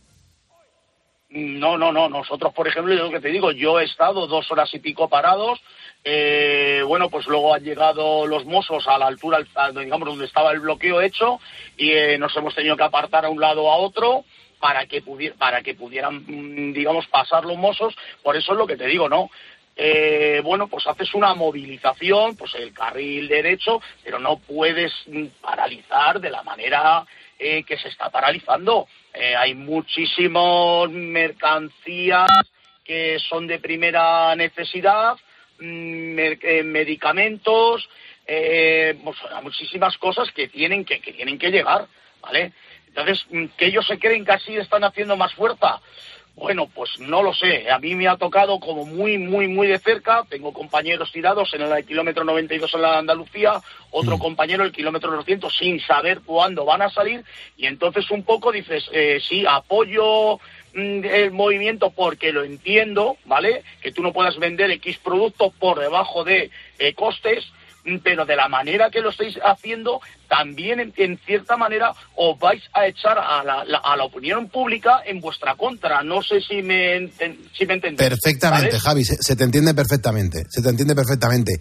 [1.35, 2.07] No, no, no.
[2.07, 5.09] Nosotros, por ejemplo, yo lo que te digo, yo he estado dos horas y pico
[5.09, 5.59] parados.
[6.05, 9.39] eh, bueno, pues luego han llegado los mozos a la altura,
[9.73, 11.39] digamos, donde estaba el bloqueo hecho
[11.77, 14.23] y eh, nos hemos tenido que apartar a un lado a otro
[14.59, 15.03] para que,
[15.37, 17.93] para que pudieran, mm, digamos, pasar los mozos.
[18.23, 19.29] Por eso es lo que te digo, ¿no?
[19.75, 26.21] Eh, bueno, pues haces una movilización, pues el carril derecho, pero no puedes mm, paralizar
[26.21, 27.05] de la manera
[27.39, 28.87] eh, que se está paralizando.
[29.13, 32.27] Eh, hay muchísimas mercancías
[32.83, 35.15] que son de primera necesidad,
[35.59, 37.89] mm, mer- eh, medicamentos,
[38.27, 41.87] eh, pues, muchísimas cosas que tienen que, que tienen que llegar,
[42.21, 42.53] ¿vale?
[42.87, 45.81] Entonces, mm, que ellos se creen que así están haciendo más fuerza.
[46.35, 47.69] Bueno, pues no lo sé.
[47.71, 50.25] A mí me ha tocado como muy, muy, muy de cerca.
[50.29, 55.55] Tengo compañeros tirados en el kilómetro 92 en la Andalucía, otro compañero el kilómetro 200
[55.57, 57.23] sin saber cuándo van a salir.
[57.55, 60.37] Y entonces un poco dices, eh, sí, apoyo
[60.73, 63.63] mm, el movimiento porque lo entiendo, ¿vale?
[63.81, 67.64] Que tú no puedas vender X producto por debajo de eh, costes, mm,
[68.03, 72.61] pero de la manera que lo estáis haciendo, también en, en cierta manera os vais
[72.73, 76.01] a echar a la, la- a la opinión pública en vuestra contra.
[76.03, 78.09] No sé si me, enten- si me entendéis.
[78.09, 78.79] Perfectamente, ¿vale?
[78.79, 81.59] Javi, se, se te entiende perfectamente, se te entiende perfectamente.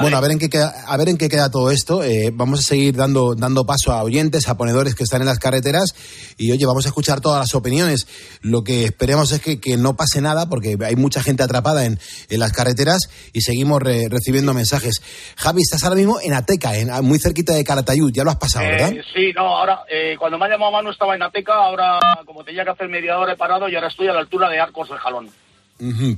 [0.00, 2.02] bueno, a ver en qué queda, a ver en qué queda todo esto.
[2.02, 5.38] eh, vamos a seguir dando, dando paso a oyentes, a ponedores que están en las
[5.38, 5.94] carreteras
[6.38, 8.06] y oye, vamos a escuchar todas las opiniones.
[8.40, 12.00] Lo que esperemos es que, que no pase nada porque hay mucha gente atrapada en,
[12.30, 15.02] en las carreteras y seguimos re- recibiendo mensajes.
[15.36, 18.64] Javi, estás ahora mismo en Ateca, en, muy cerquita de Caratayud, ya lo has pasado,
[18.66, 18.92] ¿verdad?
[18.92, 22.42] Eh, sí, no, ahora, eh, cuando me ha llamado Manu estaba en Ateca, ahora, como
[22.42, 24.88] tenía que hacer media hora, he parado y ahora estoy a la altura de Arcos
[24.88, 25.28] del Jalón.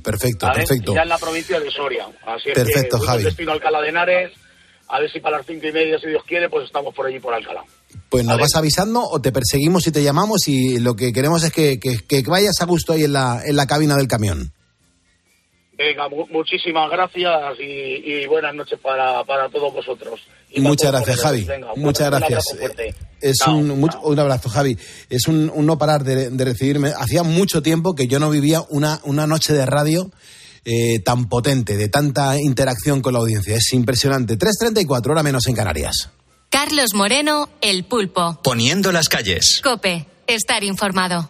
[0.03, 0.59] Perfecto, ¿vale?
[0.59, 0.93] perfecto.
[0.93, 2.05] Ya en la provincia de Soria.
[2.25, 3.23] Así es Perfecto, que voy Javi.
[3.23, 4.31] destino a Alcalá de Henares,
[4.89, 7.19] a ver si para las cinco y media, si Dios quiere, pues estamos por allí,
[7.19, 7.63] por Alcalá.
[8.09, 11.51] Pues nos vas avisando o te perseguimos y te llamamos y lo que queremos es
[11.51, 14.51] que, que- que vayas a gusto ahí en la, en la cabina del camión.
[15.77, 20.21] Venga, mu- muchísimas gracias y, y buenas noches para, para todos vosotros.
[20.49, 21.19] Y Muchas gracias.
[21.21, 21.43] Javi.
[21.43, 22.57] Venga, un Muchas abrazo gracias.
[22.57, 22.95] fuerte.
[23.21, 24.77] Es Chao, un, mucho- un abrazo, Javi.
[25.09, 26.91] Es un, un no parar de, de recibirme.
[26.97, 30.11] Hacía mucho tiempo que yo no vivía una, una noche de radio
[30.63, 33.55] eh, tan potente, de tanta interacción con la audiencia.
[33.57, 34.37] Es impresionante.
[34.37, 36.09] 3.34, hora menos en Canarias.
[36.49, 38.39] Carlos Moreno, El Pulpo.
[38.41, 39.59] Poniendo las calles.
[39.61, 41.29] Cope, estar informado.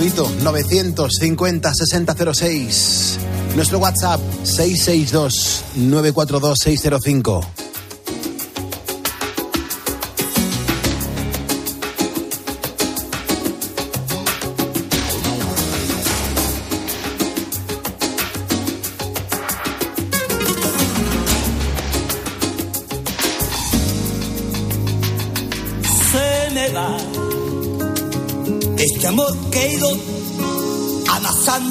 [0.00, 3.18] Gratuito 950 6006.
[3.54, 7.59] Nuestro WhatsApp 662 942 605.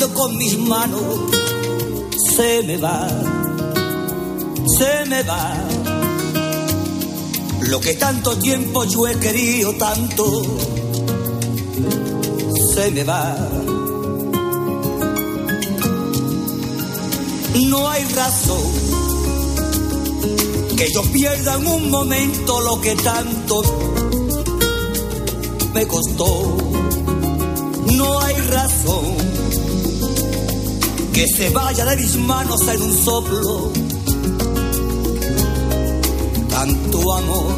[0.08, 1.04] Con mis manos,
[2.36, 3.08] se me va,
[4.78, 5.54] se me va.
[7.64, 10.24] Lo que tanto tiempo yo he querido tanto,
[12.74, 13.36] se me va.
[17.68, 18.72] No hay razón
[20.78, 23.62] que yo pierda en un momento lo que tanto
[25.74, 26.58] me costó.
[27.97, 29.29] No hay razón
[31.14, 33.72] que se vaya de mis manos en un soplo.
[36.49, 37.53] Tanto amor.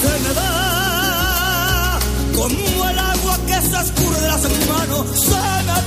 [0.00, 1.98] Se me va
[2.34, 5.06] como el agua que se escurre de las manos.
[5.20, 5.84] Se me va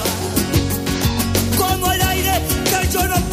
[1.58, 3.27] como el aire que yo no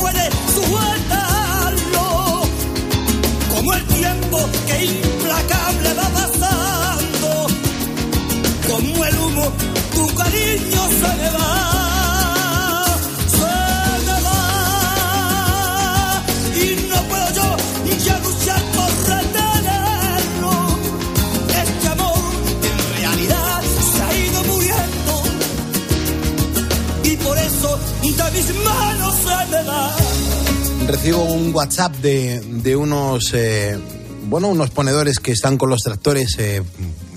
[30.86, 33.78] Recibo un WhatsApp de, de unos, eh,
[34.26, 36.62] bueno, unos ponedores que están con los tractores eh,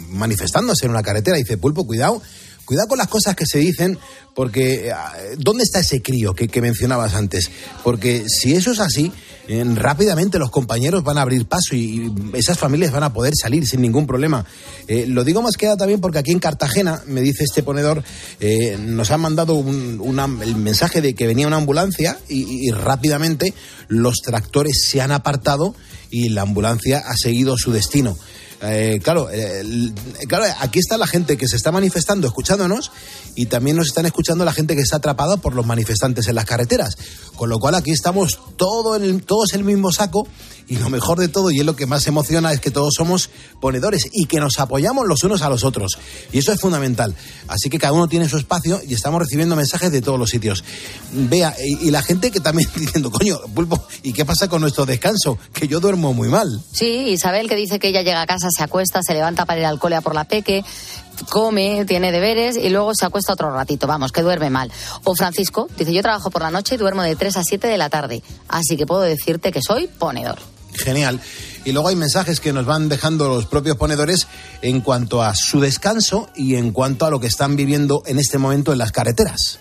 [0.10, 1.38] manifestándose en una carretera.
[1.38, 2.22] Dice, Pulpo, cuidado,
[2.68, 3.98] cuidado con las cosas que se dicen,
[4.36, 4.94] porque eh,
[5.38, 7.50] ¿dónde está ese crío que, mencionabas antes?
[7.82, 9.12] Porque si eso es así,
[9.48, 13.66] eh, rápidamente los compañeros van a abrir paso y, esas familias van a poder salir
[13.66, 14.46] sin ningún problema.
[14.88, 18.04] Eh, lo digo más que nada también porque aquí en Cartagena, me dice este ponedor,
[18.80, 23.54] nos han mandado un, el mensaje de que venía una ambulancia y rápidamente
[23.88, 25.74] los tractores se han apartado
[26.12, 28.18] y la ambulancia ha seguido su destino.
[28.62, 29.64] Eh, claro, eh,
[30.28, 32.92] claro, aquí está la gente que se está manifestando, escuchándonos,
[33.36, 36.46] y también nos están escuchando la gente que está atrapada por los manifestantes en las
[36.46, 36.98] carreteras.
[37.36, 40.28] Con lo cual aquí estamos todo el- todos en el mismo saco,
[40.68, 43.30] y lo mejor de todo, y es lo que más emociona, es que todos somos
[43.62, 45.98] ponedores y que nos apoyamos los unos a los otros.
[46.34, 47.16] Y eso es fundamental.
[47.48, 50.64] Así que cada uno tiene su espacio y estamos recibiendo mensajes de todos los sitios.
[51.14, 55.38] Vea, y, la gente que también diciendo, coño, pulpo, ¿y qué pasa con nuestro descanso?
[55.54, 56.62] Que yo duermo muy mal.
[56.74, 59.66] Sí, Isabel que dice que ella llega a casa, se acuesta, se levanta para ir
[59.66, 60.66] al cole a por la peque,
[61.30, 64.72] come, tiene deberes y luego se acuesta otro ratito, vamos, que duerme mal.
[65.06, 67.78] O Francisco dice, yo trabajo por la noche y duermo de 3 a 7 de
[67.78, 70.57] la tarde, así que puedo decirte que soy ponedor.
[70.74, 71.20] Genial.
[71.66, 74.28] Y luego hay mensajes que nos van dejando los propios ponedores
[74.62, 78.38] en cuanto a su descanso y en cuanto a lo que están viviendo en este
[78.38, 79.60] momento en las carreteras.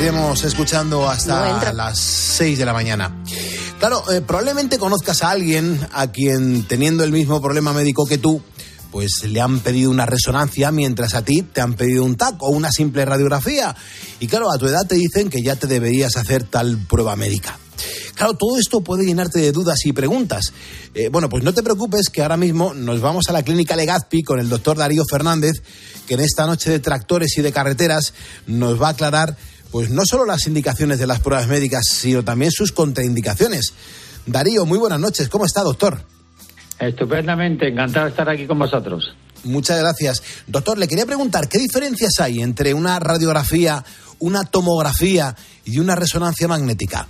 [0.00, 3.22] Iremos escuchando hasta las 6 de la mañana.
[3.78, 8.42] Claro, eh, probablemente conozcas a alguien a quien teniendo el mismo problema médico que tú,
[8.94, 12.50] pues le han pedido una resonancia mientras a ti te han pedido un TAC o
[12.50, 13.74] una simple radiografía.
[14.20, 17.58] Y claro, a tu edad te dicen que ya te deberías hacer tal prueba médica.
[18.14, 20.52] Claro, todo esto puede llenarte de dudas y preguntas.
[20.94, 24.22] Eh, bueno, pues no te preocupes que ahora mismo nos vamos a la clínica Legazpi
[24.22, 25.60] con el doctor Darío Fernández,
[26.06, 28.14] que en esta noche de tractores y de carreteras
[28.46, 29.36] nos va a aclarar
[29.72, 33.72] pues no solo las indicaciones de las pruebas médicas, sino también sus contraindicaciones.
[34.24, 35.28] Darío, muy buenas noches.
[35.28, 36.13] ¿Cómo está, doctor?
[36.78, 39.14] Estupendamente, encantado de estar aquí con vosotros.
[39.44, 40.44] Muchas gracias.
[40.46, 43.84] Doctor, le quería preguntar, ¿qué diferencias hay entre una radiografía,
[44.18, 47.06] una tomografía y una resonancia magnética?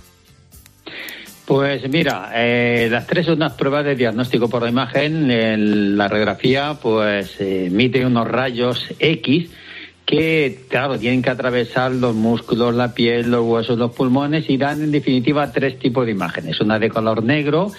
[1.45, 5.29] Pues mira, eh, las tres son unas pruebas de diagnóstico por la imagen.
[5.29, 9.49] En la radiografía pues emite unos rayos X
[10.05, 14.83] que, claro, tienen que atravesar los músculos, la piel, los huesos, los pulmones y dan
[14.83, 16.61] en definitiva tres tipos de imágenes.
[16.61, 17.71] Una de color negro,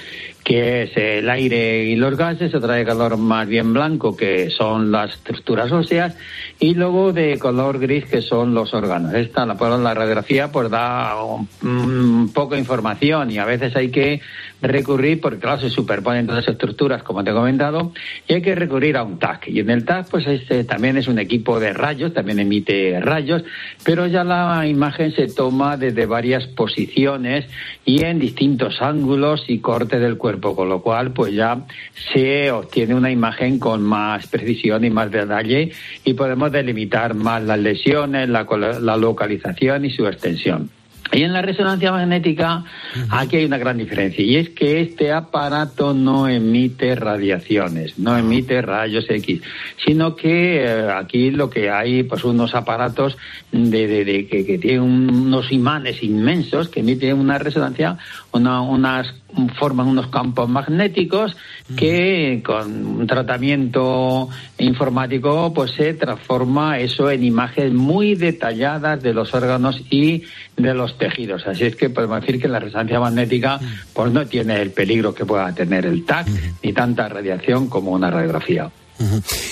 [0.47, 4.93] que es el aire y los gases, otra de color más bien blanco, que son
[4.93, 6.17] las estructuras óseas,
[6.61, 9.13] y luego de color gris, que son los órganos.
[9.13, 14.21] Esta, la, la radiografía, pues da un, poco de información y a veces hay que
[14.63, 17.93] recurrir, porque claro, se superponen todas las estructuras, como te he comentado,
[18.27, 19.49] y hay que recurrir a un TAC.
[19.49, 23.45] Y en el TAC, pues este también es un equipo de rayos, también emite rayos,
[23.85, 27.47] pero ya la imagen se toma desde varias posiciones
[27.85, 31.65] y en distintos ángulos y corte del cuerpo con lo cual pues ya
[32.13, 35.73] se obtiene una imagen con más precisión y más detalle
[36.05, 38.47] y podemos delimitar más las lesiones, la,
[38.81, 40.71] la localización y su extensión.
[41.13, 42.65] Y en la resonancia magnética
[43.11, 48.61] aquí hay una gran diferencia y es que este aparato no emite radiaciones, no emite
[48.63, 49.41] rayos X,
[49.85, 53.17] sino que eh, aquí lo que hay pues unos aparatos
[53.53, 57.99] de, de, que, que, tienen unos imanes inmensos que emiten una resonancia,
[58.33, 59.15] una, unas
[59.59, 61.37] forman unos campos magnéticos
[61.76, 64.28] que con un tratamiento
[64.59, 70.22] informático pues se transforma eso en imágenes muy detalladas de los órganos y
[70.57, 71.47] de los tejidos.
[71.47, 73.61] Así es que podemos decir que la resonancia magnética
[73.93, 76.28] pues no tiene el peligro que pueda tener el TAC
[76.62, 78.70] ni tanta radiación como una radiografía.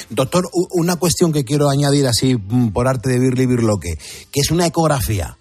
[0.08, 3.98] Doctor, una cuestión que quiero añadir así mm, por arte de Birli Birloque,
[4.32, 5.36] que es una ecografía.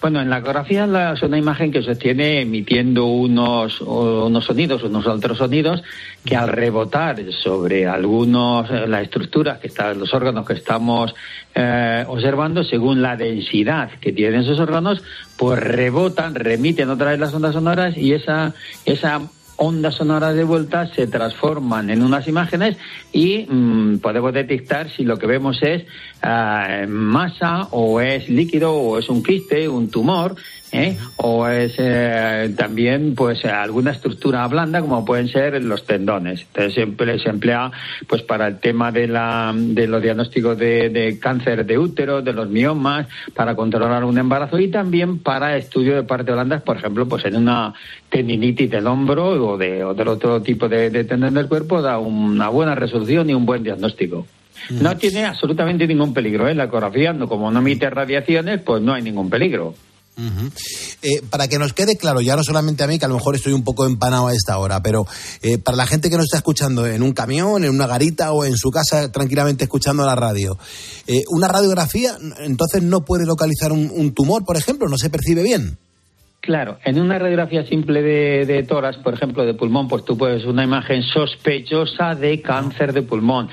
[0.00, 5.04] Bueno, en la ecografía es una imagen que se tiene emitiendo unos, unos sonidos, unos
[5.04, 5.82] ultrasonidos,
[6.24, 11.14] que al rebotar sobre algunos, eh, las estructuras que están, los órganos que estamos
[11.54, 15.02] eh, observando, según la densidad que tienen esos órganos,
[15.36, 18.54] pues rebotan, remiten otra vez las ondas sonoras y esa,
[18.86, 19.20] esa
[19.62, 22.78] ondas sonoras de vuelta se transforman en unas imágenes
[23.12, 25.84] y mm, podemos detectar si lo que vemos es
[26.22, 30.34] ah, masa o es líquido o es un quiste, un tumor
[30.72, 30.96] ¿eh?
[31.16, 36.40] o es eh, también pues alguna estructura blanda como pueden ser los tendones.
[36.40, 37.70] Entonces siempre se emplea
[38.06, 42.32] pues para el tema de la de los diagnósticos de, de, cáncer de útero, de
[42.32, 47.08] los miomas, para controlar un embarazo y también para estudio de parte blandas, por ejemplo,
[47.08, 47.74] pues en una
[48.08, 52.48] tendinitis del hombro o de, o otro tipo de, de tendón del cuerpo da una
[52.48, 54.26] buena resolución y un buen diagnóstico.
[54.70, 56.54] No tiene absolutamente ningún peligro, ¿eh?
[56.54, 59.74] La ecografía, como no emite radiaciones, pues no hay ningún peligro.
[61.02, 63.36] Eh, para que nos quede claro, ya no solamente a mí, que a lo mejor
[63.36, 65.06] estoy un poco empanado a esta hora, pero
[65.40, 68.44] eh, para la gente que nos está escuchando en un camión, en una garita o
[68.44, 70.58] en su casa tranquilamente escuchando la radio,
[71.06, 75.78] eh, una radiografía entonces no puede localizar un tumor, por ejemplo, no se percibe bien.
[76.40, 80.46] Claro, en una radiografía simple de, de toras, por ejemplo, de pulmón, pues tú puedes
[80.46, 83.50] una imagen sospechosa de cáncer de pulmón,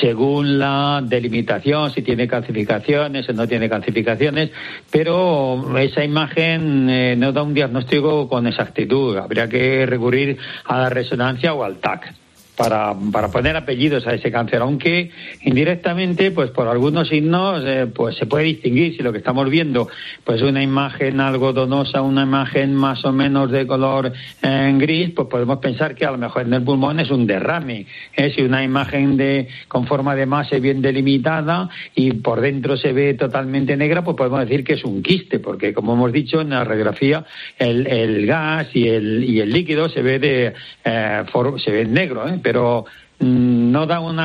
[0.00, 4.52] según la delimitación, si tiene calcificaciones o no tiene calcificaciones,
[4.90, 9.18] pero esa imagen eh, no da un diagnóstico con exactitud.
[9.18, 12.14] Habría que recurrir a la resonancia o al TAC
[12.60, 15.10] para, para poner apellidos a ese cáncer, aunque
[15.42, 19.88] indirectamente, pues por algunos signos, eh, pues se puede distinguir si lo que estamos viendo,
[20.24, 25.58] pues una imagen algodonosa, una imagen más o menos de color eh, gris, pues podemos
[25.58, 27.86] pensar que a lo mejor en el pulmón es un derrame.
[28.14, 28.32] ¿eh?
[28.34, 33.14] Si una imagen de con forma de masa bien delimitada y por dentro se ve
[33.14, 36.64] totalmente negra, pues podemos decir que es un quiste, porque como hemos dicho en la
[36.64, 37.24] radiografía,
[37.58, 40.52] el, el gas y el, y el líquido se ve de
[40.84, 41.24] eh,
[41.64, 42.38] se ve negro, ¿eh?
[42.50, 42.84] Pero
[43.20, 44.16] mm, no da un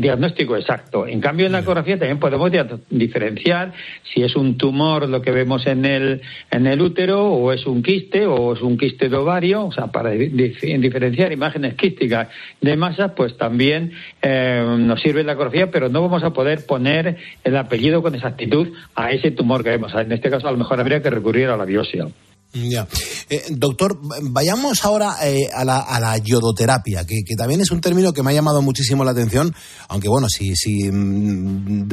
[0.00, 1.06] diagnóstico exacto.
[1.06, 2.50] En cambio, en la ecografía también podemos
[2.90, 3.72] diferenciar
[4.12, 6.20] si es un tumor lo que vemos en el,
[6.50, 9.86] en el útero, o es un quiste, o es un quiste de ovario, o sea,
[9.86, 12.26] para diferenciar imágenes quísticas
[12.60, 17.16] de masas, pues también eh, nos sirve la ecografía, pero no vamos a poder poner
[17.44, 19.94] el apellido con exactitud a ese tumor que vemos.
[19.94, 22.08] En este caso, a lo mejor habría que recurrir a la biopsia.
[22.52, 22.88] Ya.
[23.28, 28.22] Eh, doctor, vayamos ahora eh, a, la, a, yodoterapia, que, también es un término que
[28.22, 29.54] me ha llamado muchísimo la atención,
[29.88, 31.90] aunque bueno, si, mm,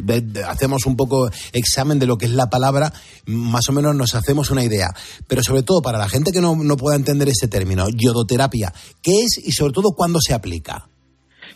[0.48, 2.90] hacemos un poco examen de lo que es la palabra,
[3.26, 4.88] más o menos nos hacemos una idea.
[5.26, 9.24] Pero sobre todo para la gente que no, no pueda entender este término, yodoterapia, ¿qué
[9.24, 10.88] es y sobre todo cuándo se aplica?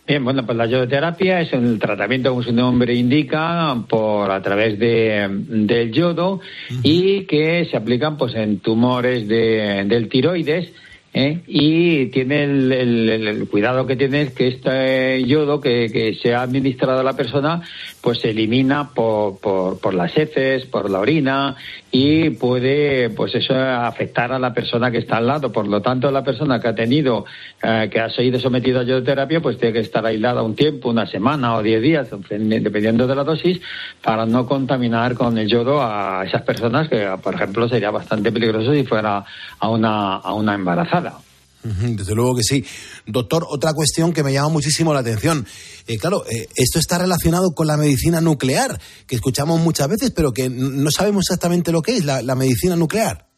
[0.06, 4.78] Bien, bueno, pues la yodoterapia es el tratamiento, como su nombre indica, por a través
[4.78, 6.40] de, del yodo uh
[6.72, 6.80] -huh.
[6.82, 10.72] y que se aplican pues en tumores de, del tiroides
[11.12, 11.40] ¿Eh?
[11.48, 16.34] y tiene el, el, el, cuidado que tiene es que este yodo que, que, se
[16.34, 17.62] ha administrado a la persona
[18.00, 21.56] pues se elimina por, por, por, las heces, por la orina
[21.90, 25.52] y puede pues eso afectar a la persona que está al lado.
[25.52, 27.26] Por lo tanto, la persona que ha tenido,
[27.62, 31.06] eh, que ha sido sometida a yodoterapia, pues tiene que estar aislada un tiempo, una
[31.06, 33.60] semana o diez días, dependiendo de la dosis,
[34.02, 38.72] para no contaminar con el yodo a esas personas que, por ejemplo, sería bastante peligroso
[38.72, 39.24] si fuera
[39.58, 41.18] a una, a una embarazada.
[41.62, 42.64] Desde luego que sí.
[43.06, 45.46] Doctor, otra cuestión que me llama muchísimo la atención.
[45.86, 50.32] Eh, claro, eh, esto está relacionado con la medicina nuclear, que escuchamos muchas veces, pero
[50.32, 53.29] que no sabemos exactamente lo que es la, la medicina nuclear.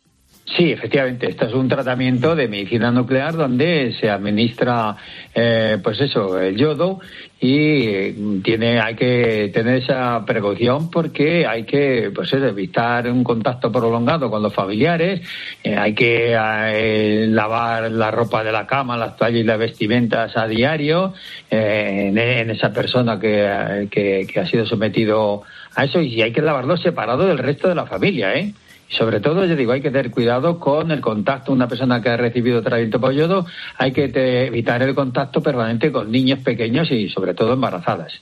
[0.45, 4.97] Sí, efectivamente, este es un tratamiento de medicina nuclear donde se administra,
[5.35, 7.01] eh, pues eso, el yodo
[7.41, 13.71] y tiene, hay que tener esa precaución porque hay que, pues eso, evitar un contacto
[13.73, 15.23] prolongado con los familiares,
[15.63, 20.37] eh, hay que eh, lavar la ropa de la cama, las toallas y las vestimentas
[20.37, 21.15] a diario
[21.51, 25.43] eh, en, en, esa persona que, que ha sido sometido
[25.75, 28.53] a eso y hay que lavarlo separado del resto de la familia, ¿eh?
[28.97, 31.53] Sobre todo, yo digo, hay que tener cuidado con el contacto.
[31.53, 33.47] Una persona que ha recibido tratamiento por yodo,
[33.79, 34.11] hay que
[34.47, 38.13] evitar el contacto permanente con niños pequeños y sobre todo embarazadas.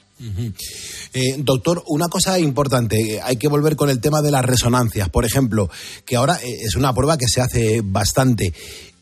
[1.13, 5.09] Eh, doctor, una cosa importante, hay que volver con el tema de las resonancias.
[5.09, 5.69] Por ejemplo,
[6.05, 8.53] que ahora eh, es una prueba que se hace bastante.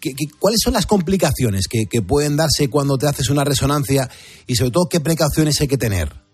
[0.01, 4.09] ¿Qué, qué, cuáles son las complicaciones que pueden darse cuando te haces una resonancia
[4.47, 6.28] y sobre todo qué precauciones hay que tener?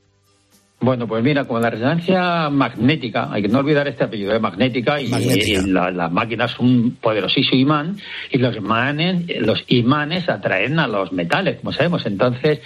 [0.85, 5.01] Bueno, pues mira, con la resonancia magnética, hay que no olvidar este apellido de magnética,
[5.01, 7.97] y, y la, las máquinas son un poderosísimo imán
[8.31, 12.05] y los imanes, los imanes atraen a los metales, como sabemos.
[12.05, 12.61] Entonces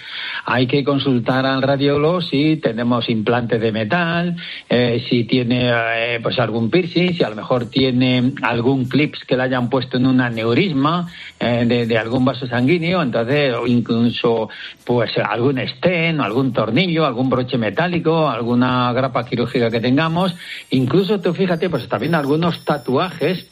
[0.45, 4.35] hay que consultar al radiólogo si tenemos implantes de metal,
[4.67, 9.37] eh, si tiene eh, pues algún piercing, si a lo mejor tiene algún clips que
[9.37, 11.07] le hayan puesto en un aneurisma
[11.39, 14.49] eh, de, de, algún vaso sanguíneo, entonces o incluso
[14.83, 20.35] pues algún estén, algún tornillo, algún broche metálico alguna grapa quirúrgica que tengamos,
[20.69, 23.47] incluso tú fíjate, pues también algunos tatuajes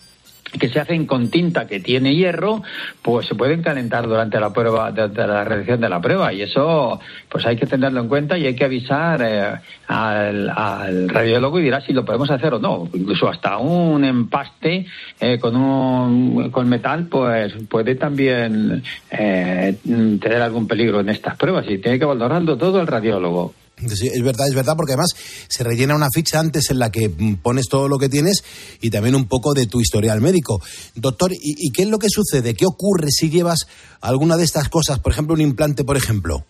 [0.59, 2.63] que se hacen con tinta que tiene hierro,
[3.01, 6.99] pues se pueden calentar durante la prueba, de la realización de la prueba y eso
[7.29, 11.63] pues hay que tenerlo en cuenta y hay que avisar eh, al, al, radiólogo y
[11.63, 12.87] dirá si lo podemos hacer o no.
[12.93, 14.85] Incluso hasta un empaste
[15.19, 21.65] eh, con un con metal pues puede también eh, tener algún peligro en estas pruebas
[21.69, 23.53] y tiene que valorarlo todo el radiólogo.
[23.79, 25.11] Es verdad, es verdad, porque además
[25.47, 27.09] se rellena una ficha antes en la que
[27.41, 28.43] pones todo lo que tienes
[28.81, 30.61] y también un poco de tu historial médico.
[30.95, 32.55] Doctor, ¿y, ¿y, qué es lo que sucede?
[32.55, 33.67] ¿Qué ocurre si llevas
[34.01, 34.99] alguna de estas cosas?
[34.99, 36.43] Por ejemplo, un implante, por ejemplo.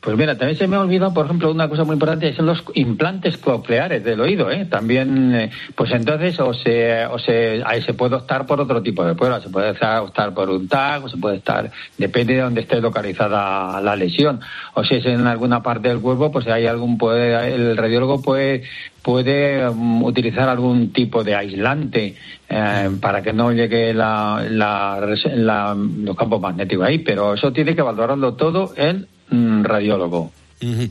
[0.00, 2.64] Pues mira, también se me ha olvidado, por ejemplo, una cosa muy importante, son los
[2.72, 4.64] implantes cocleares del oído, ¿eh?
[4.64, 9.04] También, eh, pues entonces, o se, o se, ahí se puede optar por otro tipo
[9.04, 12.62] de pruebas, se puede optar por un tag, o se puede estar, depende de dónde
[12.62, 14.40] esté localizada la lesión,
[14.72, 18.62] o si es en alguna parte del cuerpo, pues hay algún, puede, el radiólogo puede,
[19.02, 22.16] puede um, utilizar algún tipo de aislante
[22.48, 24.98] eh, para que no llegue la, la,
[25.34, 30.30] la, los campos magnéticos ahí, pero eso tiene que valorarlo todo el mm, radiólogo.
[30.62, 30.90] Uh -huh.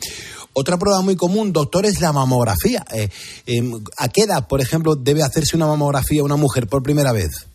[0.54, 2.84] Otra prueba muy común, doctor, es la mamografía.
[2.94, 3.08] Eh,
[3.46, 3.62] eh,
[3.98, 7.48] ¿A qué edad, por ejemplo, debe hacerse una mamografía una mujer por primera vez?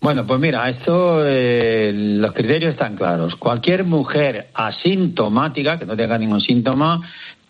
[0.00, 3.34] Bueno, pues mira, esto, eh, los criterios están claros.
[3.36, 7.00] Cualquier mujer asintomática, que no tenga ningún síntoma,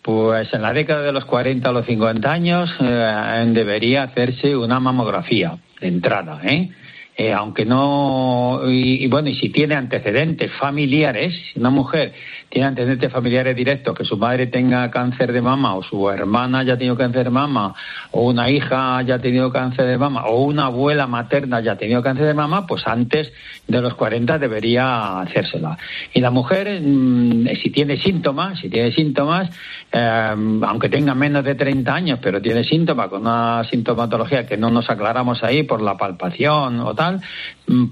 [0.01, 4.79] pues en la década de los 40 o los 50 años eh, debería hacerse una
[4.79, 6.70] mamografía de entrada, ¿eh?
[7.19, 12.12] Eh, aunque no, y, bueno, y si tiene antecedentes familiares, si una mujer
[12.51, 16.77] tiene antecedentes familiares directos, que su madre tenga cáncer de mama, o su hermana haya
[16.77, 17.75] tenido cáncer de mama,
[18.11, 22.27] o una hija haya tenido cáncer de mama, o una abuela materna haya tenido cáncer
[22.27, 23.33] de mama, pues antes
[23.67, 25.79] de los 40 debería hacérsela.
[26.12, 29.49] Y la mujer, mmm, si tiene síntomas, si tiene síntomas,
[29.91, 30.35] eh,
[30.67, 34.91] aunque tenga menos de 30 años, pero tiene síntomas con una sintomatología que no nos
[34.91, 37.06] aclaramos ahí por la palpación o tal,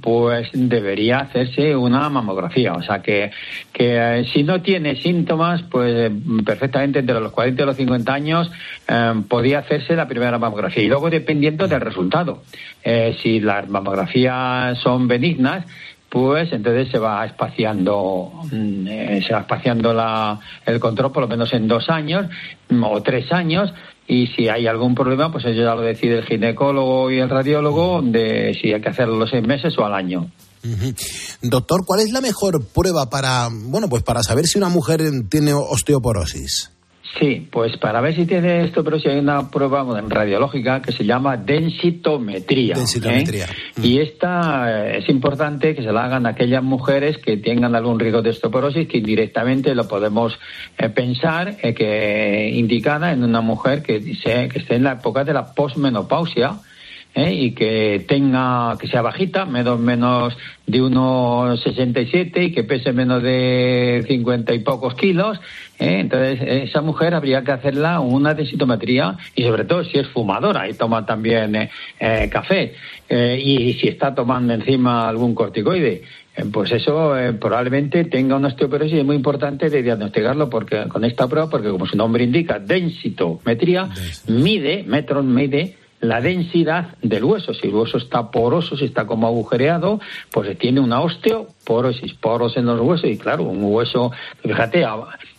[0.00, 2.74] pues debería hacerse una mamografía.
[2.74, 3.30] O sea que,
[3.72, 8.14] que eh, si no tiene síntomas, pues mm, perfectamente entre los 40 y los 50
[8.14, 8.50] años
[8.88, 10.82] eh, podía hacerse la primera mamografía.
[10.82, 12.42] Y luego dependiendo del resultado.
[12.82, 15.64] Eh, si las mamografías son benignas,
[16.14, 21.28] pues entonces se va espaciando mm, eh, se va espaciando la, el control por lo
[21.28, 22.26] menos en dos años
[22.68, 23.74] mm, o tres años
[24.06, 28.02] y si hay algún problema pues eso ya lo decide el ginecólogo y el radiólogo
[28.02, 30.30] de si hay que hacerlo los seis meses o al año.
[31.42, 35.52] Doctor, ¿cuál es la mejor prueba para, bueno, pues para saber si una mujer tiene
[35.52, 36.70] osteoporosis?
[37.18, 41.04] Sí, pues para ver si tiene esto, pero si hay una prueba radiológica que se
[41.04, 42.74] llama densitometría.
[42.74, 43.44] Densitometría.
[43.44, 43.80] ¿eh?
[43.82, 48.20] Y esta eh, es importante que se la hagan aquellas mujeres que tengan algún riesgo
[48.20, 50.36] de osteoporosis, que indirectamente lo podemos
[50.76, 55.22] eh, pensar eh, que indicada en una mujer que, se- que esté en la época
[55.24, 56.54] de la posmenopausia.
[57.16, 57.32] ¿eh?
[57.32, 60.36] y que tenga que sea bajita, menos menos
[60.66, 65.38] de unos 67 y que pese menos de 50 y pocos kilos,
[65.78, 66.00] ¿eh?
[66.00, 70.74] entonces esa mujer habría que hacerla una densitometría y sobre todo si es fumadora y
[70.74, 71.70] toma también eh,
[72.00, 72.74] eh, café
[73.08, 76.02] eh, y si está tomando encima algún corticoide.
[76.36, 80.84] eh, Pues eso eh, probablemente tenga una osteoporosis y es muy importante de diagnosticarlo porque
[80.88, 83.88] con esta prueba, porque como su nombre indica, densitometría,
[84.28, 87.54] mide, metros mide la densidad del hueso.
[87.54, 90.00] Si el hueso está poroso, si está como agujereado,
[90.30, 93.08] pues tiene una osteoporosis, poros en los huesos.
[93.10, 94.12] Y claro, un hueso,
[94.42, 94.96] fíjate, a-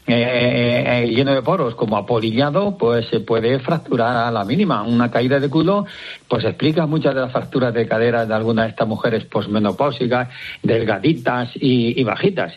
[0.07, 4.83] eh, eh, lleno de poros, como apolillado, pues se puede fracturar a la mínima.
[4.83, 5.85] Una caída de culo,
[6.27, 10.29] pues explica muchas de las fracturas de cadera de algunas de estas mujeres posmenopáusicas,
[10.61, 12.53] delgaditas y bajitas.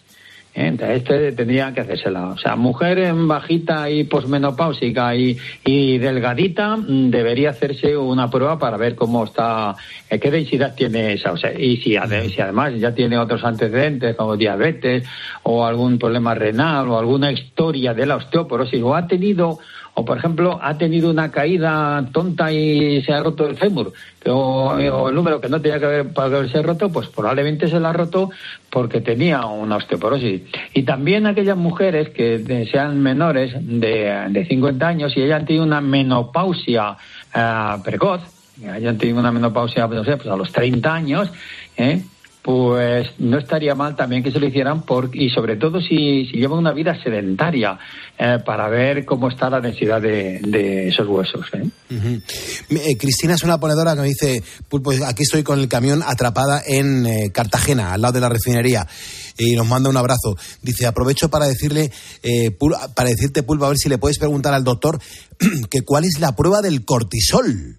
[0.58, 0.66] ¿Eh?
[0.66, 2.28] Entonces, este tendría que hacérsela.
[2.28, 8.58] O sea, mujer en bajita y posmenopáusica y, y delgadita mm, debería hacerse una prueba
[8.58, 9.76] para ver cómo está,
[10.10, 11.32] eh, qué densidad tiene esa.
[11.32, 11.96] O sea, y si,
[12.34, 15.04] si además ya tiene otros antecedentes como diabetes
[15.44, 19.58] o algún problema renal o alguna historia de la osteoporosis o ha tenido
[19.98, 23.92] o por ejemplo ha tenido una caída tonta y se ha roto el fémur
[24.26, 27.80] o, o el número que no tenía que haber para haberse roto pues probablemente se
[27.80, 28.30] la ha roto
[28.70, 30.42] porque tenía una osteoporosis
[30.72, 35.80] y también aquellas mujeres que sean menores de, de 50 años y hayan tenido una
[35.80, 36.96] menopausia
[37.34, 38.20] ah, precoz
[38.72, 41.32] hayan tenido una menopausia no sé, pues a los 30 años
[41.76, 42.04] ¿eh?
[42.48, 46.60] Pues no estaría mal también que se lo hicieran por, y sobre todo si, llevan
[46.60, 47.78] una vida sedentaria
[48.18, 51.44] eh, para ver cómo está la densidad de, esos huesos.
[51.52, 51.68] ¿eh?
[52.70, 56.02] Eh, Cristina es una ponedora que me dice, "Pul, pues aquí estoy con el camión
[56.02, 58.86] atrapada en Cartagena, al lado de la refinería,
[59.36, 60.34] y nos manda un abrazo.
[60.62, 61.92] Dice, aprovecho para decirle,
[62.58, 64.98] Pul- para decirte, Pulpa, a ver si le puedes preguntar al doctor
[65.70, 67.76] que cuál es la prueba del cortisol.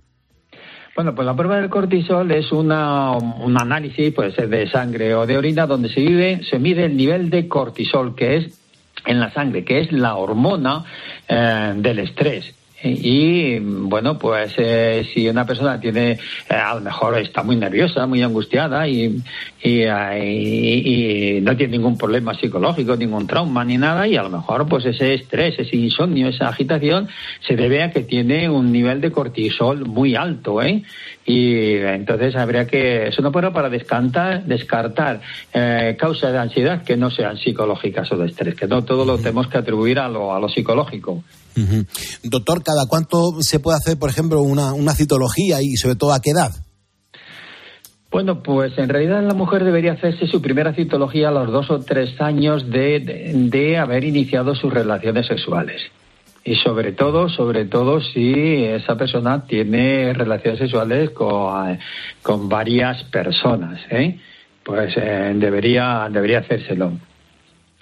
[0.95, 5.25] Bueno, pues la prueba del cortisol es una, un análisis, puede ser de sangre o
[5.25, 8.59] de orina, donde se, vive, se mide el nivel de cortisol, que es
[9.05, 10.83] en la sangre, que es la hormona
[11.27, 12.53] eh, del estrés.
[12.83, 16.17] Y bueno, pues eh, si una persona tiene, eh,
[16.53, 19.21] a lo mejor está muy nerviosa, muy angustiada y,
[19.61, 24.23] y, eh, y- y no tiene ningún problema psicológico, ningún trauma ni nada, y a
[24.23, 27.09] lo mejor pues ese estrés, ese insomnio, esa agitación
[27.45, 30.83] se debe a que tiene un nivel de cortisol muy alto, ¿eh?
[31.25, 35.21] Y entonces habría que, es una prueba para descartar, descartar
[35.53, 39.17] eh, causas de ansiedad que no sean psicológicas o de estrés, que no todo lo
[39.19, 41.23] tenemos que atribuir a lo, a lo psicológico.
[42.23, 46.21] Doctor, ¿cada cuánto se puede hacer, por ejemplo, una, una citología y sobre todo a
[46.21, 46.51] qué edad?
[48.11, 51.79] Bueno, pues en realidad la mujer debería hacerse su primera citología a los dos o
[51.79, 52.99] tres años de,
[53.51, 55.81] de, haber iniciado sus relaciones sexuales.
[56.43, 61.77] Y sobre todo, sobre todo si esa persona tiene relaciones sexuales con,
[62.23, 64.17] con varias personas, ¿eh?
[64.63, 66.93] pues eh, debería, debería hacérselo.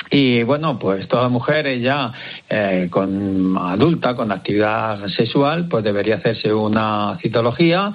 [0.09, 2.11] Y bueno, pues toda mujer ya
[2.49, 7.91] eh, con adulta, con actividad sexual, pues debería hacerse una citología.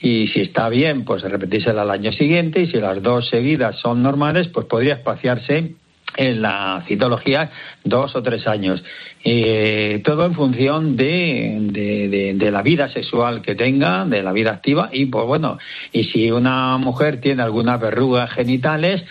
[0.00, 2.60] Y si está bien, pues repetírsela al año siguiente.
[2.62, 5.74] Y si las dos seguidas son normales, pues podría espaciarse
[6.16, 7.50] en la citología
[7.84, 8.82] dos o tres años.
[9.24, 14.32] Eh, todo en función de, de, de- de la vida sexual que tenga, de la
[14.32, 14.88] vida activa.
[14.92, 15.58] Y pues bueno,
[15.92, 19.02] y si una mujer tiene algunas verrugas genitales,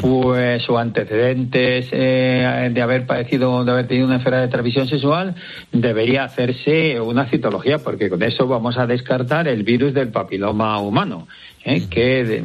[0.00, 5.34] pues o antecedentes eh, de haber padecido, de haber tenido una enfermedad de transmisión sexual,
[5.72, 11.28] debería hacerse una citología, porque con eso vamos a descartar el virus del papiloma humano,
[11.64, 11.86] ¿eh?
[11.88, 12.44] que, de-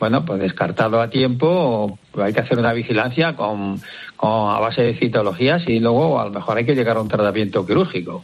[0.00, 3.80] bueno, pues descartado a tiempo, hay que hacer una vigilancia con,
[4.16, 7.08] con- a base de citologías y luego a lo mejor hay que llegar a un
[7.08, 8.22] tratamiento quirúrgico.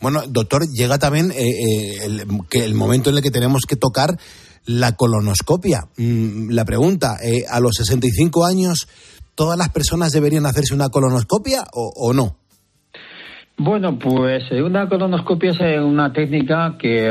[0.00, 4.16] Bueno, doctor, llega también eh, el, que el momento en el que tenemos que tocar
[4.68, 5.88] la colonoscopia.
[5.96, 8.86] Mm, la pregunta, eh, ¿a los 65 años
[9.34, 12.36] todas las personas deberían hacerse una colonoscopia o, no?
[13.56, 17.10] Bueno, pues eh, una colonoscopia es eh, una técnica que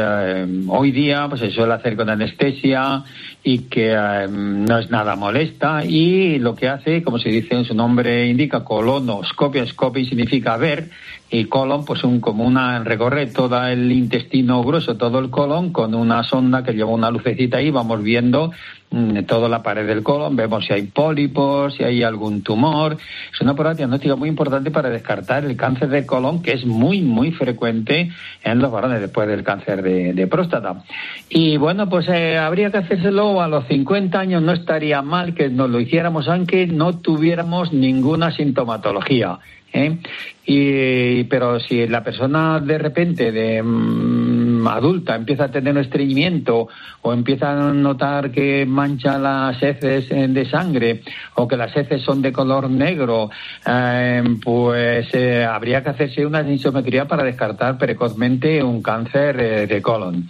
[0.67, 3.03] hoy día pues, se suele hacer con anestesia
[3.43, 3.93] y que
[4.29, 8.63] no es nada molesta y lo que hace, como se dice en su nombre indica,
[8.63, 10.89] colonoscopia, scopy significa ver
[11.29, 15.93] y colon pues un, como una recorre todo el intestino grueso, todo el colon con
[15.93, 18.51] una sonda que lleva una lucecita y vamos viendo
[18.91, 22.97] mm, toda la pared del colon, vemos si hay pólipos, si hay algún tumor.
[23.33, 27.01] Es una prueba diagnóstica muy importante para descartar el cáncer de colon que es muy
[27.01, 28.09] muy frecuente
[28.43, 30.83] en los varones después del cáncer de, próstata.
[31.29, 35.49] Y bueno, pues eh, habría que hacérselo a los 50 años, no estaría mal que
[35.49, 39.39] nos lo hiciéramos aunque no tuviéramos ninguna sintomatología.
[39.73, 39.97] ¿Eh?
[40.45, 46.69] Y, pero si la persona de repente, de mm, adulta, empieza a tener un estreñimiento
[47.01, 51.01] o empieza a notar que mancha las heces de sangre
[51.35, 53.29] o que las heces son de color negro,
[53.65, 60.29] eh, pues eh, habría que hacerse una sinsometría para descartar precozmente un cáncer de colon.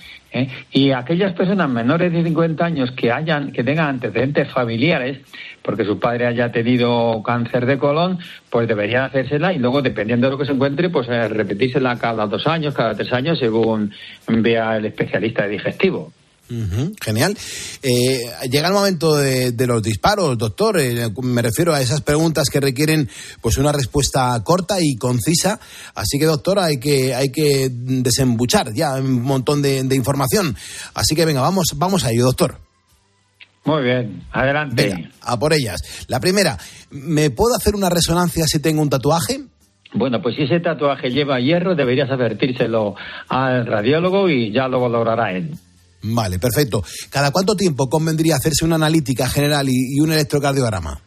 [0.71, 5.19] Y aquellas personas menores de 50 años que hayan, que tengan antecedentes familiares,
[5.61, 8.19] porque su padre haya tenido cáncer de colon,
[8.49, 12.27] pues deberían hacérsela y luego, dependiendo de lo que se encuentre, pues eh, repetírsela cada
[12.27, 13.91] dos años, cada tres años, según
[14.27, 16.11] vea el especialista de digestivo.
[17.01, 17.37] Genial.
[17.83, 20.79] Eh, llega el momento de, los disparos, doctor.
[20.79, 23.09] Eh, me refiero a esas preguntas que requieren
[23.41, 25.59] pues una respuesta corta y concisa.
[25.95, 30.55] Así que, doctor, hay que, hay que desembuchar ya un montón de, de información.
[30.93, 32.67] Así que venga, vamos, vamos a ello, doctor.
[33.67, 35.09] Muy bien, adelante.
[35.21, 36.05] a por ellas.
[36.07, 36.57] La primera,
[36.89, 39.41] ¿me puedo hacer una resonancia si tengo un tatuaje?
[39.93, 42.95] Bueno, pues si ese tatuaje lleva hierro, deberías advertírselo
[43.27, 45.51] al radiólogo y ya lo valorará él.
[46.07, 46.83] Vale, perfecto.
[47.09, 51.01] ¿Cada cuánto tiempo convendría hacerse una analítica general y un electrocardiograma?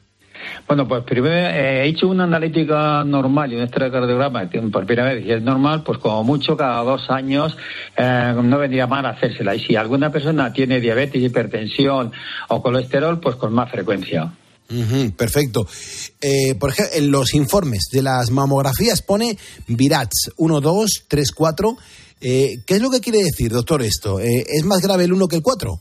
[0.70, 5.26] Bueno, pues primero eh, he hecho una analítica normal y un electrocardiograma por primera vez
[5.26, 7.57] y es normal, pues como mucho cada dos años
[7.96, 9.55] eh, no vendría mal hacérsela.
[9.55, 12.12] Y si alguna persona tiene diabetes, hipertensión
[12.48, 14.32] o colesterol, pues con más frecuencia.
[15.16, 15.66] perfecto.
[16.20, 19.36] Eh, por ejemplo, en los informes de las mamografías pone
[19.66, 21.76] VIRATS 1, 2, 3, 4.
[22.20, 24.20] ¿Qué es lo que quiere decir, doctor, esto?
[24.20, 25.80] ¿Es más grave el 1 que el 4?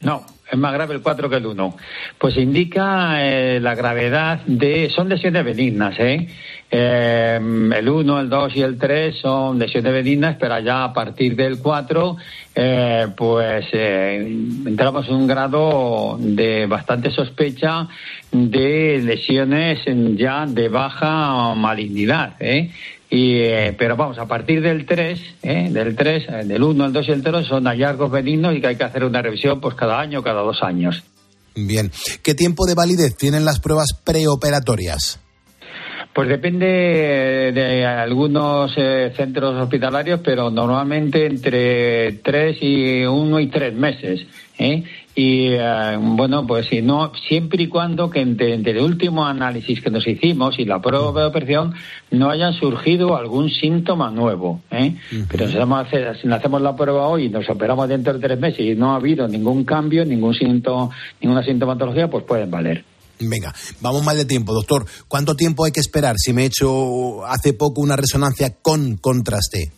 [0.00, 1.76] No, es más grave el 4 que el 1.
[2.18, 4.90] Pues indica eh, la gravedad de.
[4.94, 6.28] Son lesiones benignas, ¿eh?
[6.70, 7.38] ¿eh?
[7.40, 11.58] el 1, el 2 y el 3 son lesiones benignas, pero ya a partir del
[11.58, 12.16] 4,
[12.54, 17.88] eh, pues entramos en un grado de bastante sospecha
[18.30, 19.80] de lesiones
[20.16, 22.70] ya de baja malignidad, ¿eh?
[23.08, 25.68] Y, eh, pero vamos, a partir del 3, ¿eh?
[25.70, 28.66] del 3, eh, del 1, el 2 y el 3 son hallazgos benignos y que
[28.66, 31.04] hay que hacer una revisión pues cada año, cada dos años.
[31.54, 31.90] Bien.
[32.22, 35.20] ¿Qué tiempo de validez tienen las pruebas preoperatorias?
[36.16, 44.26] Pues depende de algunos centros hospitalarios, pero normalmente entre 3 y 1 y 3 meses.
[44.58, 44.82] ¿eh?
[45.14, 49.90] Y eh, bueno, pues si no, siempre y cuando que entre, el último análisis que
[49.90, 51.74] nos hicimos y la prueba de operación
[52.10, 54.62] no haya surgido algún síntoma nuevo.
[54.70, 54.96] ¿eh?
[55.30, 58.60] Pero si, hacer, si hacemos la prueba hoy y nos operamos dentro de tres meses
[58.60, 62.95] y no ha habido ningún cambio, ningún síntoma, ninguna sintomatología, pues pueden valer.
[63.18, 64.86] Venga, vamos mal de tiempo, doctor.
[65.08, 69.72] ¿Cuánto tiempo hay que esperar si me he hecho hace poco una resonancia con contraste?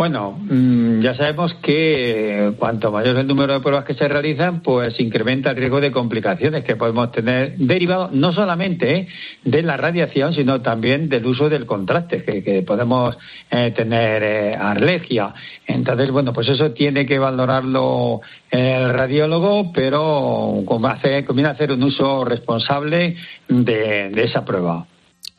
[0.00, 4.98] Bueno, mm, ya sabemos que cuanto mayor el número de pruebas que se realizan, pues
[4.98, 9.08] incrementa el riesgo de complicaciones que podemos tener derivado no solamente ¿eh?
[9.44, 13.18] de la radiación, sino también del uso del contraste, que, podemos
[13.50, 15.34] eh, tener eh, alergia.
[15.66, 23.16] Entonces, bueno, pues eso tiene que valorarlo el radiólogo, pero conviene hacer un uso responsable
[23.48, 24.86] de esa prueba.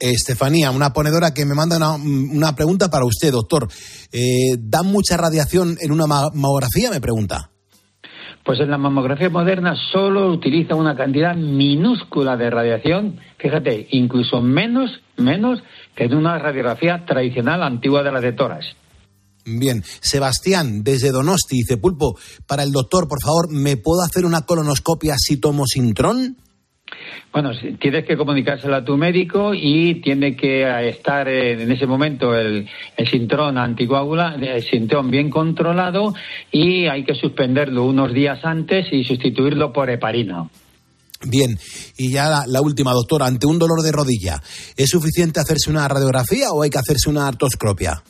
[0.02, 3.68] Estefanía, una ponedora que me manda una, pregunta para usted, doctor.
[4.12, 6.90] Eh, ¿Dan mucha radiación en una mamografía?
[6.90, 7.52] Me pregunta.
[8.44, 14.90] Pues en la mamografía moderna solo utiliza una cantidad minúscula de radiación, fíjate, incluso menos,
[15.18, 15.62] menos
[15.96, 18.66] que en una radiografía tradicional antigua de las de toras.
[19.46, 24.42] Bien, Sebastián, desde Donosti, dice Pulpo, para el doctor, por favor, ¿me puedo hacer una
[24.42, 26.38] colonoscopia si tomo sintrón?
[27.32, 32.68] Bueno, tienes que comunicárselo a tu médico y tiene que estar en ese momento el,
[32.98, 36.14] el sintrón anticoagula, el sintrón bien controlado
[36.52, 40.50] y hay que suspenderlo unos días antes y sustituirlo por heparina.
[41.24, 41.58] Bien,
[41.98, 44.42] y ya la, la, última, doctora, ante un dolor de rodilla,
[44.76, 48.02] ¿es suficiente hacerse una radiografía o hay que hacerse una artroscopia?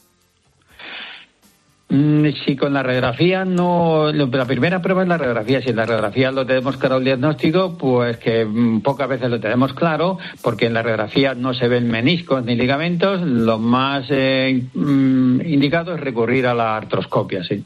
[1.92, 4.14] Mm, Si con la radiografía no.
[4.14, 5.62] La primera prueba es la radiografía.
[5.62, 9.42] Si en la radiografía lo tenemos claro el diagnóstico, pues que mm, pocas veces lo
[9.42, 13.22] tenemos claro, porque en la radiografía no se ven meniscos ni ligamentos.
[13.22, 17.62] Lo más eh, mm, indicado es recurrir a la artroscopia, sí.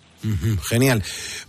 [0.68, 1.04] Genial.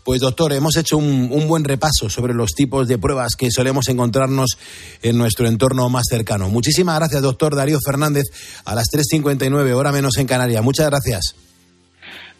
[0.04, 3.88] Pues doctor, hemos hecho un, un buen repaso sobre los tipos de pruebas que solemos
[3.88, 4.58] encontrarnos
[5.00, 6.50] en nuestro entorno más cercano.
[6.50, 8.24] Muchísimas gracias, doctor Darío Fernández,
[8.66, 10.62] a las 3.59, hora menos en Canarias.
[10.62, 11.45] Muchas gracias.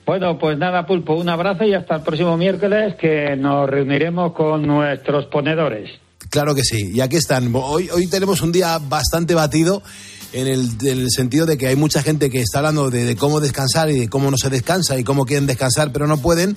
[0.07, 4.65] Bueno, pues nada, Pulpo, un abrazo y hasta el próximo miércoles que nos reuniremos con
[4.65, 5.91] nuestros ponedores.
[6.31, 6.93] Claro que sí.
[6.95, 7.51] Y aquí están.
[7.53, 9.83] Hoy, hoy tenemos un día bastante batido
[10.33, 13.17] en el, en el sentido de que hay mucha gente que está hablando de, de
[13.17, 16.57] cómo descansar y de cómo no se descansa y cómo quieren descansar pero no pueden.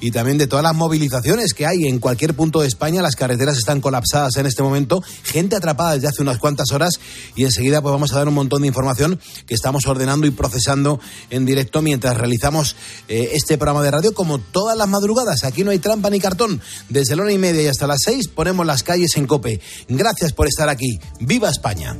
[0.00, 3.02] Y también de todas las movilizaciones que hay en cualquier punto de España.
[3.02, 5.02] Las carreteras están colapsadas en este momento.
[5.24, 6.94] Gente atrapada desde hace unas cuantas horas.
[7.36, 11.00] Y enseguida pues vamos a dar un montón de información que estamos ordenando y procesando
[11.28, 12.76] en directo mientras realizamos
[13.08, 15.44] eh, este programa de radio como todas las madrugadas.
[15.44, 16.62] Aquí no hay trampa ni cartón.
[16.88, 19.60] Desde la una y media y hasta las seis ponemos las calles en cope.
[19.88, 20.98] Gracias por estar aquí.
[21.20, 21.98] ¡Viva España!